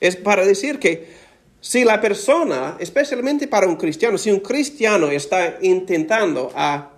Es 0.00 0.16
para 0.16 0.46
decir 0.46 0.78
que 0.78 1.18
si 1.60 1.84
la 1.84 2.00
persona, 2.00 2.76
especialmente 2.78 3.48
para 3.48 3.66
un 3.66 3.76
cristiano, 3.76 4.16
si 4.16 4.30
un 4.30 4.40
cristiano 4.40 5.10
está 5.10 5.58
intentando 5.60 6.50
a 6.54 6.97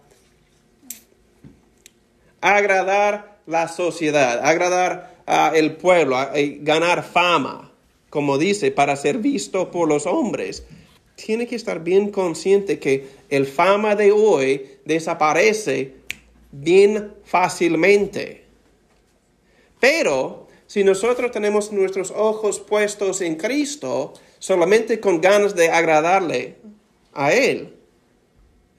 agradar 2.41 3.39
la 3.47 3.69
sociedad, 3.69 4.41
agradar 4.45 5.23
al 5.27 5.77
pueblo, 5.77 6.17
a, 6.17 6.31
ganar 6.35 7.05
fama, 7.05 7.73
como 8.09 8.39
dice, 8.39 8.71
para 8.71 8.97
ser 8.97 9.19
visto 9.19 9.71
por 9.71 9.89
los 9.89 10.07
hombres, 10.07 10.65
tiene 11.15 11.47
que 11.47 11.57
estar 11.57 11.83
bien 11.83 12.11
consciente 12.11 12.79
que 12.79 13.09
el 13.29 13.47
fama 13.47 13.95
de 13.95 14.11
hoy 14.13 14.67
desaparece 14.85 15.95
bien 16.51 17.15
fácilmente. 17.25 18.45
Pero 19.79 20.49
si 20.67 20.85
nosotros 20.85 21.31
tenemos 21.31 21.73
nuestros 21.73 22.11
ojos 22.11 22.61
puestos 22.61 23.21
en 23.21 23.37
Cristo, 23.37 24.15
solamente 24.39 25.01
con 25.01 25.21
ganas 25.21 25.55
de 25.55 25.69
agradarle 25.71 26.57
a 27.13 27.33
Él, 27.33 27.80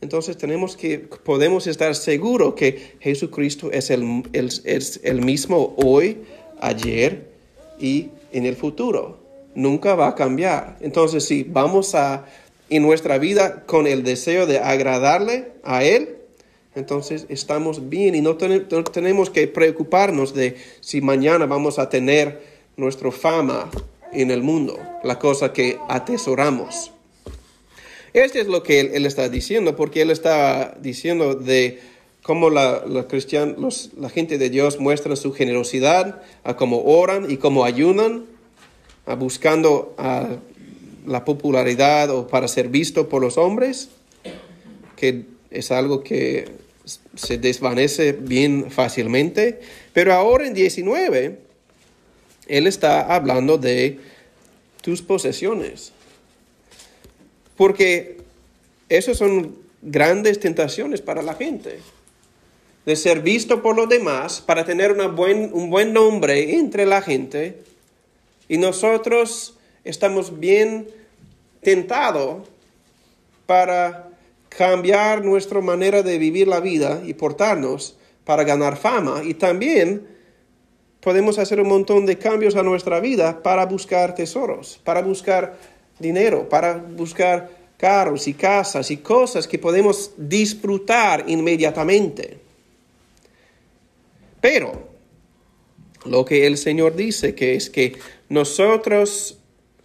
entonces 0.01 0.35
tenemos 0.35 0.75
que, 0.75 0.97
podemos 0.99 1.67
estar 1.67 1.95
seguros 1.95 2.55
que 2.55 2.95
Jesucristo 2.99 3.71
es 3.71 3.91
el, 3.91 4.23
es 4.33 4.99
el 5.03 5.21
mismo 5.21 5.75
hoy, 5.77 6.17
ayer 6.59 7.29
y 7.79 8.09
en 8.31 8.45
el 8.47 8.55
futuro. 8.55 9.19
Nunca 9.53 9.95
va 9.95 10.07
a 10.07 10.15
cambiar. 10.15 10.77
Entonces, 10.81 11.25
si 11.25 11.43
vamos 11.43 11.93
a, 11.93 12.25
en 12.69 12.81
nuestra 12.81 13.19
vida 13.19 13.63
con 13.65 13.85
el 13.85 14.03
deseo 14.03 14.47
de 14.47 14.59
agradarle 14.59 15.51
a 15.63 15.83
Él, 15.83 16.17
entonces 16.73 17.25
estamos 17.29 17.89
bien 17.89 18.15
y 18.15 18.21
no, 18.21 18.37
no 18.39 18.83
tenemos 18.85 19.29
que 19.29 19.47
preocuparnos 19.47 20.33
de 20.33 20.55
si 20.79 21.01
mañana 21.01 21.45
vamos 21.45 21.77
a 21.79 21.89
tener 21.89 22.41
nuestra 22.77 23.11
fama 23.11 23.69
en 24.13 24.31
el 24.31 24.41
mundo, 24.41 24.79
la 25.03 25.19
cosa 25.19 25.53
que 25.53 25.77
atesoramos. 25.89 26.91
Este 28.13 28.41
es 28.41 28.47
lo 28.47 28.61
que 28.61 28.81
él, 28.81 29.05
está 29.05 29.29
diciendo, 29.29 29.75
porque 29.75 30.01
él 30.01 30.11
está 30.11 30.77
diciendo 30.81 31.35
de 31.35 31.79
cómo 32.23 32.49
la, 32.49 32.83
la, 32.85 33.07
los, 33.57 33.91
la 33.97 34.09
gente 34.09 34.37
de 34.37 34.49
Dios 34.49 34.79
muestra 34.79 35.15
su 35.15 35.31
generosidad, 35.31 36.21
a 36.43 36.57
cómo 36.57 36.83
oran 36.83 37.31
y 37.31 37.37
cómo 37.37 37.63
ayunan, 37.63 38.25
a 39.05 39.15
buscando 39.15 39.95
la 41.05 41.25
popularidad 41.25 42.09
o 42.09 42.27
para 42.27 42.47
ser 42.47 42.67
visto 42.67 43.07
por 43.07 43.21
los 43.21 43.37
hombres, 43.37 43.89
que 44.97 45.25
es 45.49 45.71
algo 45.71 46.03
que 46.03 46.49
se 47.15 47.37
desvanece 47.37 48.11
bien 48.11 48.71
fácilmente. 48.71 49.61
Pero 49.93 50.13
ahora 50.13 50.47
en 50.47 50.53
19, 50.53 51.39
él 52.47 52.67
está 52.67 53.13
hablando 53.15 53.57
de 53.57 53.99
tus 54.81 55.01
posesiones. 55.01 55.93
Porque 57.61 58.17
esas 58.89 59.19
son 59.19 59.55
grandes 59.83 60.39
tentaciones 60.39 60.99
para 60.99 61.21
la 61.21 61.35
gente. 61.35 61.77
De 62.87 62.95
ser 62.95 63.19
visto 63.21 63.61
por 63.61 63.75
los 63.75 63.87
demás, 63.87 64.41
para 64.41 64.65
tener 64.65 64.91
una 64.91 65.05
buen, 65.05 65.51
un 65.53 65.69
buen 65.69 65.93
nombre 65.93 66.55
entre 66.55 66.87
la 66.87 67.03
gente. 67.03 67.61
Y 68.47 68.57
nosotros 68.57 69.59
estamos 69.83 70.39
bien 70.39 70.87
tentados 71.61 72.47
para 73.45 74.09
cambiar 74.49 75.23
nuestra 75.23 75.61
manera 75.61 76.01
de 76.01 76.17
vivir 76.17 76.47
la 76.47 76.61
vida 76.61 77.03
y 77.05 77.13
portarnos 77.13 77.95
para 78.25 78.43
ganar 78.43 78.75
fama. 78.75 79.21
Y 79.23 79.35
también 79.35 80.07
podemos 80.99 81.37
hacer 81.37 81.61
un 81.61 81.67
montón 81.67 82.07
de 82.07 82.17
cambios 82.17 82.55
a 82.55 82.63
nuestra 82.63 82.99
vida 82.99 83.43
para 83.43 83.67
buscar 83.67 84.15
tesoros, 84.15 84.81
para 84.83 85.03
buscar 85.03 85.59
dinero, 86.01 86.49
para 86.49 86.75
buscar 86.75 87.49
carros 87.77 88.27
y 88.27 88.33
casas 88.33 88.91
y 88.91 88.97
cosas 88.97 89.47
que 89.47 89.57
podemos 89.57 90.11
disfrutar 90.17 91.23
inmediatamente. 91.27 92.37
Pero 94.39 94.89
lo 96.05 96.25
que 96.25 96.47
el 96.47 96.57
Señor 96.57 96.95
dice 96.95 97.35
que 97.35 97.55
es 97.55 97.69
que 97.69 97.97
nosotros 98.29 99.37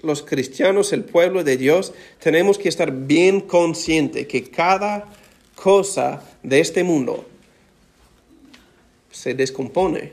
los 0.02 0.22
cristianos, 0.22 0.92
el 0.92 1.04
pueblo 1.04 1.42
de 1.44 1.56
Dios, 1.56 1.92
tenemos 2.20 2.58
que 2.58 2.68
estar 2.68 2.92
bien 2.92 3.40
conscientes 3.40 4.26
que 4.26 4.44
cada 4.44 5.06
cosa 5.54 6.22
de 6.42 6.60
este 6.60 6.84
mundo 6.84 7.26
se 9.10 9.34
descompone. 9.34 10.12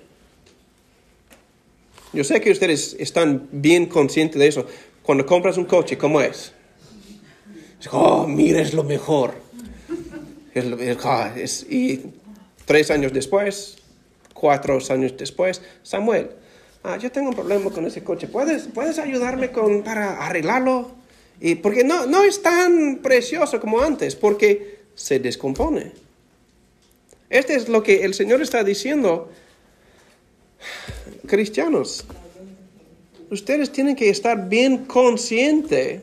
Yo 2.14 2.24
sé 2.24 2.42
que 2.42 2.52
ustedes 2.52 2.96
están 3.00 3.48
bien 3.52 3.88
conscientes 3.88 4.40
de 4.40 4.48
eso. 4.48 4.68
Cuando 5.04 5.26
compras 5.26 5.58
un 5.58 5.66
coche, 5.66 5.98
¿cómo 5.98 6.22
es? 6.22 6.54
Oh, 7.92 8.26
mira, 8.26 8.62
es 8.62 8.74
lo 8.74 8.84
mejor. 8.84 9.34
Ah, 11.04 11.34
y 11.70 12.00
tres 12.66 12.90
años 12.90 13.12
después, 13.12 13.78
cuatro 14.34 14.80
años 14.90 15.16
después, 15.18 15.62
Samuel, 15.82 16.30
ah, 16.84 16.98
yo 16.98 17.12
tengo 17.12 17.30
un 17.30 17.36
problema 17.36 17.70
con 17.72 17.86
ese 17.86 18.04
coche, 18.04 18.28
¿puedes, 18.28 18.68
¿puedes 18.74 19.00
ayudarme 19.00 19.52
con, 19.52 19.84
para 19.84 20.26
arreglarlo? 20.26 20.92
Y 21.42 21.56
porque 21.56 21.84
no, 21.84 22.06
no 22.06 22.24
es 22.24 22.42
tan 22.42 23.00
precioso 23.02 23.60
como 23.60 23.82
antes, 23.82 24.16
porque 24.16 24.80
se 24.96 25.20
descompone. 25.20 25.92
Este 27.30 27.56
es 27.56 27.68
lo 27.68 27.82
que 27.82 28.06
el 28.06 28.14
Señor 28.14 28.42
está 28.42 28.64
diciendo. 28.64 29.32
Cristianos, 31.28 32.06
ustedes 33.34 33.72
tienen 33.72 33.96
que 33.96 34.10
estar 34.10 34.48
bien 34.48 34.86
conscientes 34.86 36.02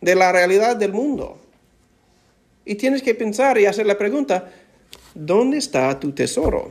de 0.00 0.14
la 0.14 0.32
realidad 0.32 0.76
del 0.76 0.92
mundo. 0.92 1.38
Y 2.64 2.74
tienes 2.74 3.02
que 3.02 3.14
pensar 3.14 3.58
y 3.58 3.66
hacer 3.66 3.86
la 3.86 3.96
pregunta, 3.96 4.52
¿dónde 5.14 5.58
está 5.58 5.98
tu 5.98 6.12
tesoro? 6.12 6.70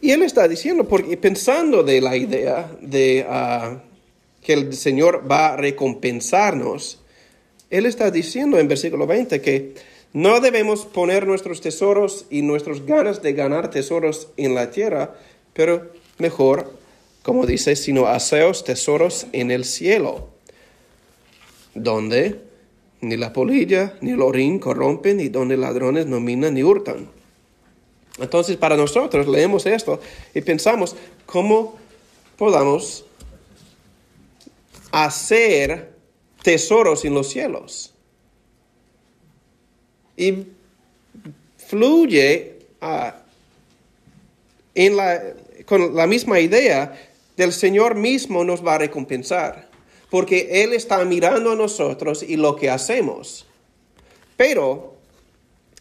Y 0.00 0.12
él 0.12 0.22
está 0.22 0.48
diciendo, 0.48 0.88
porque 0.88 1.16
pensando 1.16 1.82
de 1.82 2.00
la 2.00 2.16
idea 2.16 2.70
de 2.80 3.26
ah, 3.28 3.82
que 4.40 4.52
el 4.52 4.72
Señor 4.72 5.30
va 5.30 5.48
a 5.48 5.56
recompensarnos, 5.56 7.00
él 7.70 7.84
está 7.84 8.10
diciendo 8.10 8.58
en 8.58 8.68
versículo 8.68 9.06
20 9.06 9.40
que 9.42 9.74
no 10.12 10.40
debemos 10.40 10.86
poner 10.86 11.26
nuestros 11.26 11.60
tesoros 11.60 12.24
y 12.30 12.42
nuestras 12.42 12.86
ganas 12.86 13.20
de 13.20 13.34
ganar 13.34 13.70
tesoros 13.70 14.28
en 14.36 14.54
la 14.54 14.70
tierra, 14.70 15.14
pero 15.52 15.92
mejor, 16.18 16.72
como 17.22 17.46
dice, 17.46 17.76
sino 17.76 18.06
haceos 18.06 18.64
tesoros 18.64 19.26
en 19.32 19.50
el 19.50 19.64
cielo, 19.64 20.28
donde 21.74 22.40
ni 23.00 23.16
la 23.16 23.32
polilla 23.32 23.96
ni 24.00 24.12
el 24.12 24.22
orín 24.22 24.58
corrompen 24.58 25.20
y 25.20 25.28
donde 25.28 25.56
ladrones 25.56 26.06
no 26.06 26.20
minan 26.20 26.54
ni 26.54 26.62
hurtan. 26.62 27.08
Entonces, 28.18 28.56
para 28.56 28.76
nosotros 28.76 29.28
leemos 29.28 29.66
esto 29.66 30.00
y 30.34 30.40
pensamos 30.40 30.96
cómo 31.26 31.76
podamos 32.36 33.04
hacer 34.90 35.92
tesoros 36.42 37.04
en 37.04 37.14
los 37.14 37.28
cielos. 37.28 37.92
Y 40.16 40.46
fluye 41.58 42.58
ah, 42.80 43.22
en 44.74 44.96
la, 44.96 45.22
con 45.66 45.94
la 45.94 46.06
misma 46.06 46.40
idea 46.40 47.07
del 47.38 47.52
Señor 47.52 47.94
mismo 47.94 48.44
nos 48.44 48.66
va 48.66 48.74
a 48.74 48.78
recompensar 48.78 49.68
porque 50.10 50.64
Él 50.64 50.72
está 50.72 51.04
mirando 51.04 51.52
a 51.52 51.56
nosotros 51.56 52.22
y 52.22 52.36
lo 52.36 52.56
que 52.56 52.68
hacemos. 52.68 53.46
Pero 54.36 54.96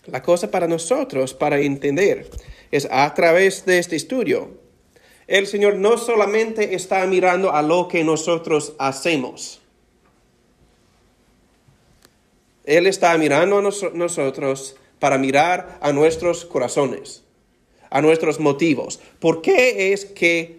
la 0.05 0.21
cosa 0.21 0.51
para 0.51 0.67
nosotros, 0.67 1.33
para 1.33 1.59
entender, 1.59 2.29
es 2.71 2.87
a 2.91 3.13
través 3.13 3.65
de 3.65 3.79
este 3.79 3.95
estudio. 3.95 4.51
El 5.25 5.47
Señor 5.47 5.75
no 5.75 5.97
solamente 5.97 6.75
está 6.75 7.05
mirando 7.07 7.51
a 7.51 7.61
lo 7.61 7.87
que 7.87 8.03
nosotros 8.03 8.73
hacemos. 8.79 9.59
Él 12.65 12.85
está 12.85 13.17
mirando 13.17 13.57
a 13.57 13.61
nosotros 13.93 14.75
para 14.99 15.17
mirar 15.17 15.79
a 15.81 15.91
nuestros 15.91 16.45
corazones, 16.45 17.23
a 17.89 18.01
nuestros 18.01 18.39
motivos. 18.39 18.99
¿Por 19.19 19.41
qué 19.41 19.93
es 19.93 20.05
que 20.05 20.56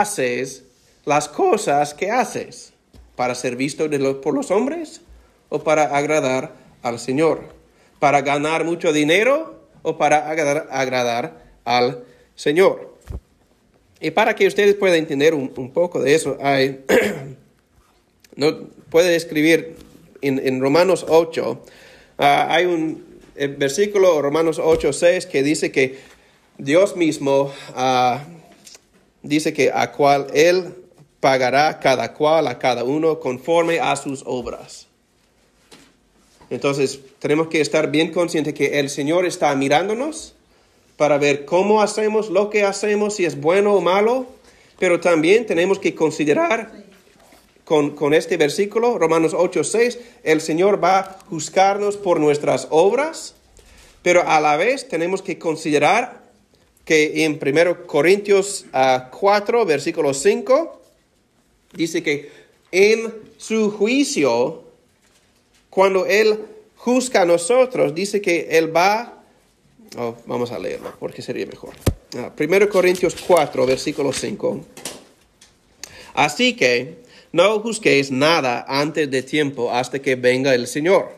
haces 0.00 0.64
las 1.04 1.28
cosas 1.28 1.94
que 1.94 2.10
haces? 2.10 2.72
para 3.16 3.34
ser 3.34 3.56
visto 3.56 3.88
por 4.20 4.34
los 4.34 4.50
hombres 4.50 5.00
o 5.48 5.62
para 5.62 5.96
agradar 5.96 6.52
al 6.82 6.98
Señor, 6.98 7.40
para 7.98 8.22
ganar 8.22 8.64
mucho 8.64 8.92
dinero 8.92 9.60
o 9.82 9.98
para 9.98 10.30
agradar, 10.30 11.42
al 11.64 12.04
Señor. 12.34 12.96
Y 14.00 14.10
para 14.10 14.34
que 14.34 14.46
ustedes 14.46 14.74
puedan 14.74 14.98
entender 14.98 15.34
un, 15.34 15.70
poco 15.70 16.00
de 16.00 16.14
eso, 16.14 16.36
hay, 16.40 16.84
no 18.36 18.66
puede 18.90 19.14
escribir 19.14 19.76
en, 20.20 20.60
Romanos 20.60 21.06
8, 21.08 21.64
ah, 22.18 22.48
hay 22.50 22.66
un 22.66 23.04
versículo, 23.58 24.20
Romanos 24.20 24.60
8, 24.62 24.92
6, 24.92 25.26
que 25.26 25.42
dice 25.42 25.70
que 25.70 25.98
Dios 26.58 26.96
mismo 26.96 27.52
ah, 27.76 28.24
dice 29.22 29.52
que 29.52 29.70
a 29.72 29.92
cual 29.92 30.26
Él 30.34 30.74
pagará 31.20 31.78
cada 31.78 32.12
cual 32.14 32.48
a 32.48 32.58
cada 32.58 32.84
uno 32.84 33.20
conforme 33.20 33.78
a 33.78 33.94
sus 33.96 34.22
obras. 34.26 34.88
Entonces, 36.50 37.00
tenemos 37.18 37.46
que 37.46 37.60
estar 37.60 37.90
bien 37.90 38.12
conscientes 38.12 38.54
que 38.54 38.80
el 38.80 38.90
Señor 38.90 39.24
está 39.24 39.54
mirándonos 39.54 40.34
para 40.96 41.16
ver 41.18 41.44
cómo 41.44 41.80
hacemos 41.80 42.28
lo 42.28 42.50
que 42.50 42.64
hacemos, 42.64 43.14
si 43.14 43.24
es 43.24 43.40
bueno 43.40 43.74
o 43.74 43.80
malo, 43.80 44.26
pero 44.78 45.00
también 45.00 45.46
tenemos 45.46 45.78
que 45.78 45.94
considerar 45.94 46.72
con, 47.64 47.92
con 47.92 48.12
este 48.12 48.36
versículo, 48.36 48.98
Romanos 48.98 49.32
8, 49.34 49.64
6, 49.64 49.98
el 50.24 50.40
Señor 50.40 50.82
va 50.82 50.98
a 50.98 51.18
juzgarnos 51.30 51.96
por 51.96 52.20
nuestras 52.20 52.66
obras, 52.70 53.34
pero 54.02 54.28
a 54.28 54.40
la 54.40 54.56
vez 54.56 54.88
tenemos 54.88 55.22
que 55.22 55.38
considerar 55.38 56.21
que 56.84 57.24
en 57.24 57.38
1 57.40 57.86
Corintios 57.86 58.66
4, 58.70 59.60
ah, 59.60 59.64
versículo 59.64 60.14
5, 60.14 60.80
dice 61.74 62.02
que 62.02 62.30
en 62.70 63.12
su 63.36 63.70
juicio, 63.70 64.64
cuando 65.70 66.06
Él 66.06 66.38
juzga 66.76 67.22
a 67.22 67.24
nosotros, 67.24 67.94
dice 67.94 68.20
que 68.20 68.48
Él 68.50 68.74
va, 68.74 69.22
oh, 69.96 70.16
vamos 70.26 70.50
a 70.50 70.58
leerlo 70.58 70.92
porque 70.98 71.22
sería 71.22 71.46
mejor. 71.46 71.74
1 72.14 72.26
ah, 72.26 72.68
Corintios 72.68 73.14
4, 73.26 73.66
versículo 73.66 74.12
5. 74.12 74.64
Así 76.14 76.54
que 76.54 77.02
no 77.32 77.60
juzguéis 77.60 78.10
nada 78.10 78.64
antes 78.68 79.10
de 79.10 79.22
tiempo 79.22 79.72
hasta 79.72 80.00
que 80.00 80.16
venga 80.16 80.54
el 80.54 80.66
Señor, 80.66 81.12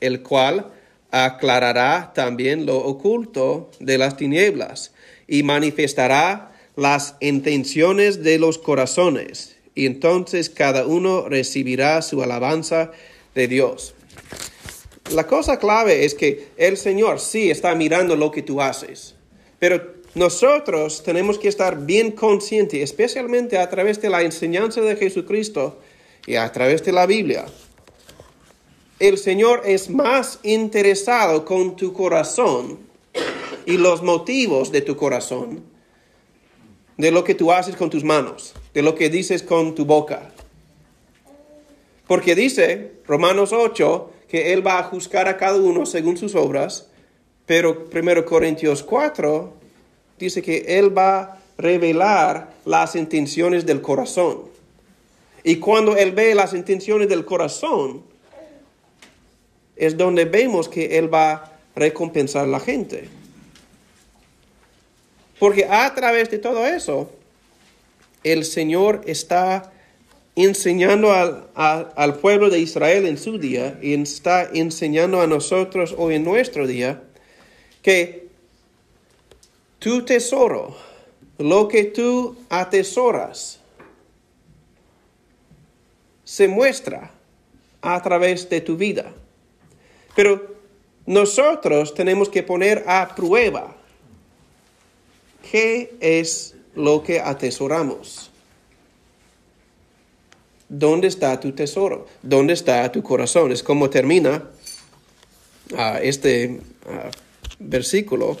el 0.00 0.22
cual 0.22 0.72
aclarará 1.10 2.12
también 2.14 2.66
lo 2.66 2.78
oculto 2.78 3.70
de 3.80 3.98
las 3.98 4.16
tinieblas 4.16 4.92
y 5.26 5.42
manifestará 5.42 6.52
las 6.76 7.16
intenciones 7.20 8.22
de 8.22 8.38
los 8.38 8.58
corazones 8.58 9.56
y 9.74 9.86
entonces 9.86 10.50
cada 10.50 10.86
uno 10.86 11.28
recibirá 11.28 12.02
su 12.02 12.20
alabanza 12.22 12.90
de 13.34 13.46
Dios. 13.46 13.94
La 15.12 15.26
cosa 15.26 15.58
clave 15.58 16.04
es 16.04 16.14
que 16.14 16.48
el 16.56 16.76
Señor 16.76 17.20
sí 17.20 17.50
está 17.50 17.74
mirando 17.76 18.16
lo 18.16 18.30
que 18.30 18.42
tú 18.42 18.60
haces, 18.60 19.14
pero 19.60 19.94
nosotros 20.14 21.02
tenemos 21.04 21.38
que 21.38 21.46
estar 21.46 21.86
bien 21.86 22.10
conscientes, 22.10 22.82
especialmente 22.82 23.56
a 23.58 23.70
través 23.70 24.02
de 24.02 24.10
la 24.10 24.22
enseñanza 24.22 24.80
de 24.80 24.96
Jesucristo 24.96 25.78
y 26.26 26.34
a 26.34 26.50
través 26.50 26.84
de 26.84 26.92
la 26.92 27.06
Biblia. 27.06 27.46
El 28.98 29.16
Señor 29.16 29.62
es 29.64 29.90
más 29.90 30.40
interesado 30.42 31.44
con 31.44 31.76
tu 31.76 31.92
corazón 31.92 32.80
y 33.64 33.76
los 33.76 34.02
motivos 34.02 34.72
de 34.72 34.80
tu 34.80 34.96
corazón 34.96 35.62
de 36.96 37.12
lo 37.12 37.22
que 37.22 37.36
tú 37.36 37.52
haces 37.52 37.76
con 37.76 37.90
tus 37.90 38.02
manos, 38.02 38.54
de 38.74 38.82
lo 38.82 38.96
que 38.96 39.08
dices 39.08 39.44
con 39.44 39.76
tu 39.76 39.84
boca. 39.84 40.32
Porque 42.08 42.34
dice 42.34 42.94
Romanos 43.06 43.52
8 43.52 44.10
que 44.26 44.52
Él 44.52 44.66
va 44.66 44.80
a 44.80 44.82
juzgar 44.82 45.28
a 45.28 45.36
cada 45.36 45.58
uno 45.58 45.86
según 45.86 46.16
sus 46.16 46.34
obras, 46.34 46.88
pero 47.46 47.86
1 47.94 48.24
Corintios 48.24 48.82
4 48.82 49.52
dice 50.18 50.42
que 50.42 50.64
Él 50.76 50.96
va 50.96 51.18
a 51.20 51.38
revelar 51.56 52.52
las 52.64 52.96
intenciones 52.96 53.64
del 53.64 53.80
corazón. 53.80 54.40
Y 55.44 55.56
cuando 55.56 55.96
Él 55.96 56.10
ve 56.10 56.34
las 56.34 56.52
intenciones 56.52 57.08
del 57.08 57.24
corazón, 57.24 58.02
es 59.78 59.96
donde 59.96 60.24
vemos 60.24 60.68
que 60.68 60.98
Él 60.98 61.12
va 61.12 61.32
a 61.32 61.52
recompensar 61.74 62.44
a 62.44 62.48
la 62.48 62.60
gente. 62.60 63.08
Porque 65.38 65.64
a 65.64 65.94
través 65.94 66.30
de 66.30 66.38
todo 66.38 66.66
eso, 66.66 67.10
el 68.24 68.44
Señor 68.44 69.02
está 69.06 69.72
enseñando 70.34 71.12
al, 71.12 72.14
pueblo 72.20 72.50
de 72.50 72.60
Israel 72.60 73.06
en 73.06 73.18
su 73.18 73.38
día 73.38 73.78
y 73.82 73.94
está 73.94 74.48
enseñando 74.52 75.20
a 75.20 75.26
nosotros 75.26 75.94
hoy 75.98 76.16
en 76.16 76.24
nuestro 76.24 76.66
día 76.66 77.02
que 77.82 78.28
tu 79.78 80.04
tesoro, 80.04 80.76
lo 81.38 81.68
que 81.68 81.84
tú 81.84 82.36
atesoras, 82.48 83.60
se 86.24 86.46
muestra 86.46 87.10
a 87.80 88.02
través 88.02 88.48
de 88.48 88.60
tu 88.60 88.76
vida. 88.76 89.12
Pero 90.18 90.56
nosotros 91.06 91.94
tenemos 91.94 92.28
que 92.28 92.42
poner 92.42 92.82
a 92.88 93.14
prueba 93.14 93.76
¿Qué 95.48 95.96
es 96.00 96.56
lo 96.74 97.04
que 97.04 97.20
atesoramos? 97.20 98.28
¿Dónde 100.68 101.06
está 101.06 101.38
tu 101.38 101.52
tesoro? 101.52 102.08
¿Dónde 102.20 102.54
está 102.54 102.90
tu 102.90 103.00
corazón? 103.00 103.52
Es 103.52 103.62
como 103.62 103.88
termina 103.90 104.50
ah, 105.76 106.00
este 106.02 106.62
ah, 106.88 107.12
versículo 107.60 108.36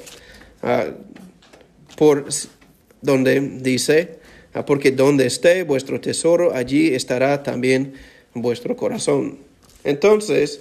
ah, 0.64 0.86
por 1.96 2.26
donde 3.00 3.40
dice, 3.40 4.18
porque 4.66 4.90
donde 4.90 5.26
esté 5.26 5.62
vuestro 5.62 6.00
tesoro, 6.00 6.52
allí 6.52 6.92
estará 6.92 7.44
también 7.44 7.94
vuestro 8.34 8.76
corazón. 8.76 9.38
Entonces, 9.84 10.60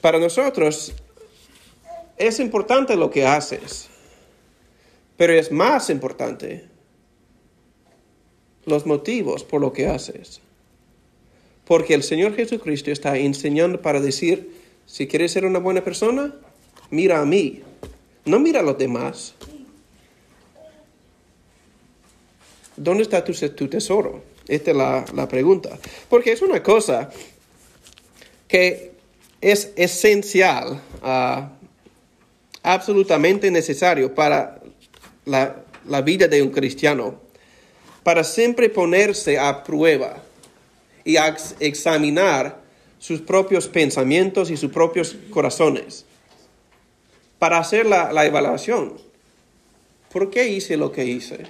para 0.00 0.18
nosotros 0.18 0.92
es 2.16 2.40
importante 2.40 2.96
lo 2.96 3.10
que 3.10 3.26
haces, 3.26 3.88
pero 5.16 5.32
es 5.32 5.50
más 5.50 5.90
importante 5.90 6.64
los 8.66 8.86
motivos 8.86 9.44
por 9.44 9.60
lo 9.60 9.72
que 9.72 9.86
haces. 9.86 10.40
Porque 11.64 11.94
el 11.94 12.02
Señor 12.02 12.34
Jesucristo 12.34 12.90
está 12.90 13.16
enseñando 13.16 13.80
para 13.80 14.00
decir, 14.00 14.50
si 14.86 15.06
quieres 15.06 15.32
ser 15.32 15.46
una 15.46 15.58
buena 15.58 15.82
persona, 15.84 16.34
mira 16.90 17.20
a 17.20 17.24
mí, 17.24 17.62
no 18.24 18.40
mira 18.40 18.60
a 18.60 18.62
los 18.62 18.76
demás. 18.76 19.34
¿Dónde 22.76 23.02
está 23.02 23.24
tu, 23.24 23.68
tesoro? 23.68 24.22
Esta 24.48 24.70
es 24.70 24.76
la, 24.76 25.28
pregunta. 25.28 25.78
Porque 26.08 26.32
es 26.32 26.42
una 26.42 26.62
cosa 26.62 27.10
que 28.48 28.92
es 29.40 29.72
esencial, 29.76 30.80
ah, 31.02 31.50
absolutamente 32.62 33.50
necesario 33.50 34.14
para 34.14 34.60
la, 35.24 35.56
vida 36.02 36.28
de 36.28 36.42
un 36.42 36.50
cristiano 36.50 37.20
para 38.02 38.22
siempre 38.22 38.68
ponerse 38.68 39.38
a 39.38 39.62
prueba 39.64 40.22
y 41.04 41.16
examinar 41.58 42.60
sus 42.98 43.20
propios 43.20 43.68
pensamientos 43.68 44.50
y 44.50 44.56
sus 44.56 44.70
propios 44.70 45.16
corazones, 45.30 46.04
para 47.38 47.58
hacer 47.58 47.86
la, 47.86 48.12
la 48.12 48.26
evaluación. 48.26 48.98
¿Por 50.12 50.30
qué 50.30 50.48
hice 50.48 50.76
lo 50.76 50.92
que 50.92 51.04
hice? 51.04 51.46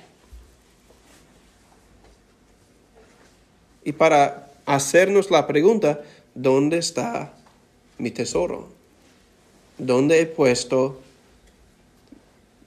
Y 3.85 3.93
para 3.93 4.49
hacernos 4.67 5.31
la 5.31 5.47
pregunta, 5.47 6.01
¿dónde 6.35 6.79
está 6.79 7.33
mi 8.01 8.11
tesoro? 8.11 8.69
¿Dónde 9.79 10.21
he 10.21 10.27
puesto 10.27 11.01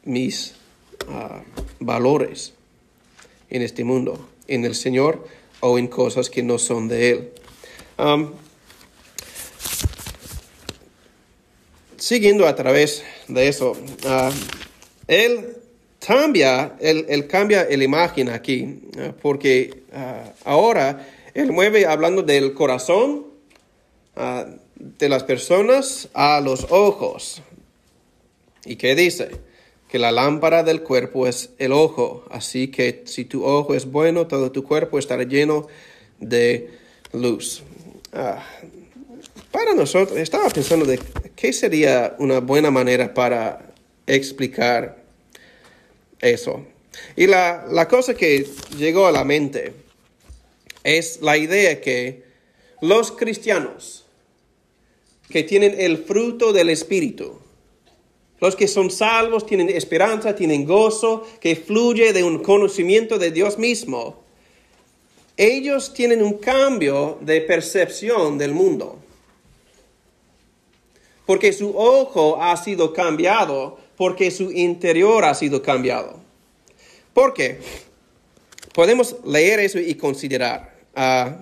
mis 0.06 0.56
ah, 1.10 1.42
valores? 1.80 2.54
en 3.54 3.62
este 3.62 3.84
mundo, 3.84 4.28
en 4.48 4.66
el 4.66 4.76
Señor 4.76 5.26
o 5.62 5.78
en 5.78 5.88
cosas 5.88 6.30
que 6.30 6.44
no 6.44 6.58
son 6.58 6.88
de 6.90 7.12
Él. 7.12 7.30
Siguiendo 11.98 12.48
a 12.48 12.56
través 12.56 13.04
de 13.28 13.48
eso, 13.48 13.72
uh, 13.72 14.32
Él 15.08 15.56
cambia, 16.06 16.76
él, 16.82 17.28
cambia 17.28 17.66
la 17.70 17.84
imagen 17.84 18.30
aquí, 18.30 18.82
uh, 18.98 19.14
porque 19.22 19.84
uh, 19.94 20.32
ahora 20.44 21.08
Él 21.34 21.52
mueve 21.52 21.86
hablando 21.86 22.24
del 22.24 22.54
corazón 22.54 23.28
de 25.00 25.10
las 25.10 25.24
personas 25.24 26.10
a 26.14 26.42
los 26.42 26.68
ojos. 26.70 27.42
¿Y 28.66 28.76
qué 28.76 28.96
dice? 28.96 29.32
que 29.94 30.00
la 30.00 30.12
lámpara 30.12 30.64
del 30.64 30.82
cuerpo 30.82 31.28
es 31.28 31.52
el 31.60 31.72
ojo, 31.72 32.26
así 32.32 32.70
que 32.70 33.04
si 33.06 33.26
tu 33.26 33.46
ojo 33.46 33.76
es 33.76 33.86
bueno, 33.86 34.26
todo 34.26 34.52
tu 34.52 34.64
cuerpo 34.64 34.98
estará 34.98 35.22
lleno 35.22 35.68
de 36.18 36.72
luz. 37.12 37.62
Ah, 38.12 38.44
para 39.52 39.76
nosotros, 39.76 40.18
estaba 40.18 40.50
pensando 40.50 40.84
de 40.88 41.00
qué 41.36 41.54
sería 41.54 42.16
una 42.18 42.40
buena 42.40 42.72
manera 42.72 43.14
para 43.14 43.72
explicar 44.08 44.98
eso. 46.20 46.66
Y 47.16 47.28
la, 47.28 47.68
la 47.70 47.88
cosa 47.88 48.16
que 48.16 48.48
llegó 48.76 49.06
a 49.06 49.12
la 49.12 49.24
mente 49.24 49.76
es 50.84 51.22
la 51.22 51.38
idea 51.38 51.80
que 51.82 52.24
los 52.82 53.12
cristianos 53.12 54.03
que 55.34 55.42
tienen 55.42 55.74
el 55.80 55.98
fruto 55.98 56.54
del 56.54 56.70
Espíritu, 56.70 57.40
los 58.40 58.56
que 58.56 58.68
son 58.68 58.92
salvos 58.92 59.48
tienen 59.48 59.68
esperanza, 59.68 60.36
tienen 60.36 60.64
gozo 60.64 61.26
que 61.40 61.56
fluye 61.56 62.14
de 62.14 62.24
un 62.24 62.44
conocimiento 62.44 63.18
de 63.18 63.32
Dios 63.32 63.58
mismo. 63.58 64.22
Ellos 65.36 65.92
tienen 65.92 66.22
un 66.22 66.34
cambio 66.34 67.18
de 67.22 67.42
percepción 67.42 68.38
del 68.38 68.52
mundo. 68.52 69.00
Porque 71.26 71.52
su 71.52 71.76
ojo 71.76 72.40
ha 72.40 72.56
sido 72.58 72.94
cambiado, 72.94 73.80
porque 73.98 74.30
su 74.30 74.52
interior 74.52 75.26
ha 75.26 75.34
sido 75.34 75.64
cambiado. 75.64 76.20
¿Por 77.12 77.34
qué? 77.34 77.58
Podemos 78.72 79.16
leer 79.26 79.62
eso 79.62 79.80
y 79.80 79.96
considerar. 79.96 80.76
Ah, 80.96 81.40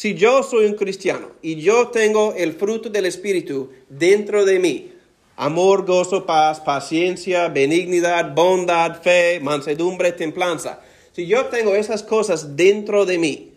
si 0.00 0.14
yo 0.14 0.42
soy 0.42 0.64
un 0.64 0.76
cristiano 0.76 1.32
y 1.42 1.56
yo 1.56 1.88
tengo 1.88 2.32
el 2.32 2.54
fruto 2.54 2.88
del 2.88 3.04
Espíritu 3.04 3.68
dentro 3.90 4.46
de 4.46 4.58
mí, 4.58 4.92
amor, 5.36 5.84
gozo, 5.84 6.24
paz, 6.24 6.58
paciencia, 6.58 7.48
benignidad, 7.48 8.34
bondad, 8.34 9.02
fe, 9.02 9.40
mansedumbre, 9.40 10.12
templanza. 10.12 10.80
Si 11.12 11.26
yo 11.26 11.44
tengo 11.48 11.74
esas 11.74 12.02
cosas 12.02 12.56
dentro 12.56 13.04
de 13.04 13.18
mí, 13.18 13.52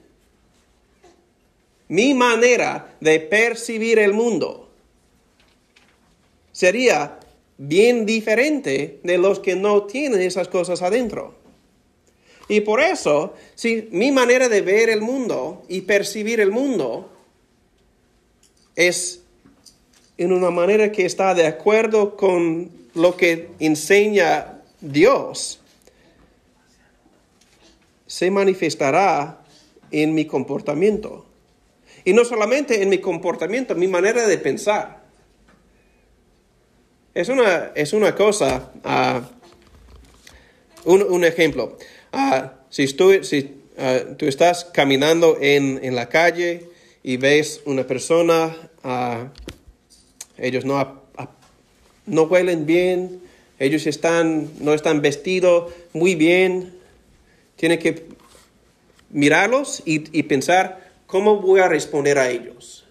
mi 1.88 2.14
manera 2.14 2.94
de 3.00 3.22
percibir 3.22 3.98
el 3.98 4.12
mundo 4.12 4.70
sería 6.52 7.22
bien 7.58 8.06
diferente 8.06 9.00
de 9.02 9.18
los 9.18 9.40
que 9.40 9.56
no 9.56 9.84
tienen 9.84 10.22
esas 10.22 10.50
cosas 10.50 10.82
adentro. 10.82 11.43
Y 12.48 12.62
por 12.62 12.82
eso, 12.82 13.34
si 13.56 13.88
mi 13.92 14.12
manera 14.12 14.50
de 14.50 14.62
ver 14.62 14.90
el 14.90 15.02
mundo 15.02 15.64
y 15.70 15.82
percibir 15.82 16.40
el 16.40 16.52
mundo 16.52 17.10
es 18.76 19.22
en 20.18 20.32
una 20.32 20.52
manera 20.52 20.92
que 20.92 21.06
está 21.06 21.34
de 21.34 21.48
acuerdo 21.48 22.16
con 22.16 22.70
lo 22.94 23.16
que 23.16 23.50
enseña 23.60 24.62
Dios, 24.82 25.60
se 28.06 28.30
manifestará 28.30 29.44
en 29.90 30.14
mi 30.14 30.26
comportamiento. 30.26 31.26
Y 32.06 32.14
no 32.14 32.26
solamente 32.26 32.82
en 32.82 32.90
mi 32.90 33.00
comportamiento, 33.00 33.76
mi 33.76 33.88
manera 33.88 34.28
de 34.28 34.38
pensar. 34.38 35.04
Es 37.14 37.30
una, 37.30 37.72
es 37.76 37.94
una 37.94 38.16
cosa, 38.16 38.72
uh, 38.84 39.22
un, 40.92 41.24
ejemplo. 41.24 41.78
Uh, 42.14 42.48
si, 42.70 42.88
si 42.88 43.40
uh, 43.78 44.16
tú 44.16 44.28
estás 44.28 44.66
caminando 44.66 45.38
en, 45.42 45.80
en, 45.84 45.96
la 45.96 46.08
calle 46.08 46.68
y 47.02 47.18
ves 47.18 47.62
una 47.66 47.88
persona 47.88 48.56
ellos 50.38 50.66
no, 50.66 51.02
no 52.06 52.24
huelen 52.24 52.66
bien, 52.66 53.22
ellos 53.60 53.88
están, 53.88 54.50
no 54.60 54.74
están 54.74 55.02
vestidos 55.02 55.74
muy 55.94 56.16
bien. 56.16 56.74
Tiene 57.56 57.80
que 57.80 58.08
mirarlos 59.10 59.84
y, 59.86 60.24
pensar 60.24 60.92
cómo 61.06 61.40
voy 61.40 61.62
a 61.62 61.68
responder 61.68 62.18
a 62.18 62.30
ellos. 62.30 62.83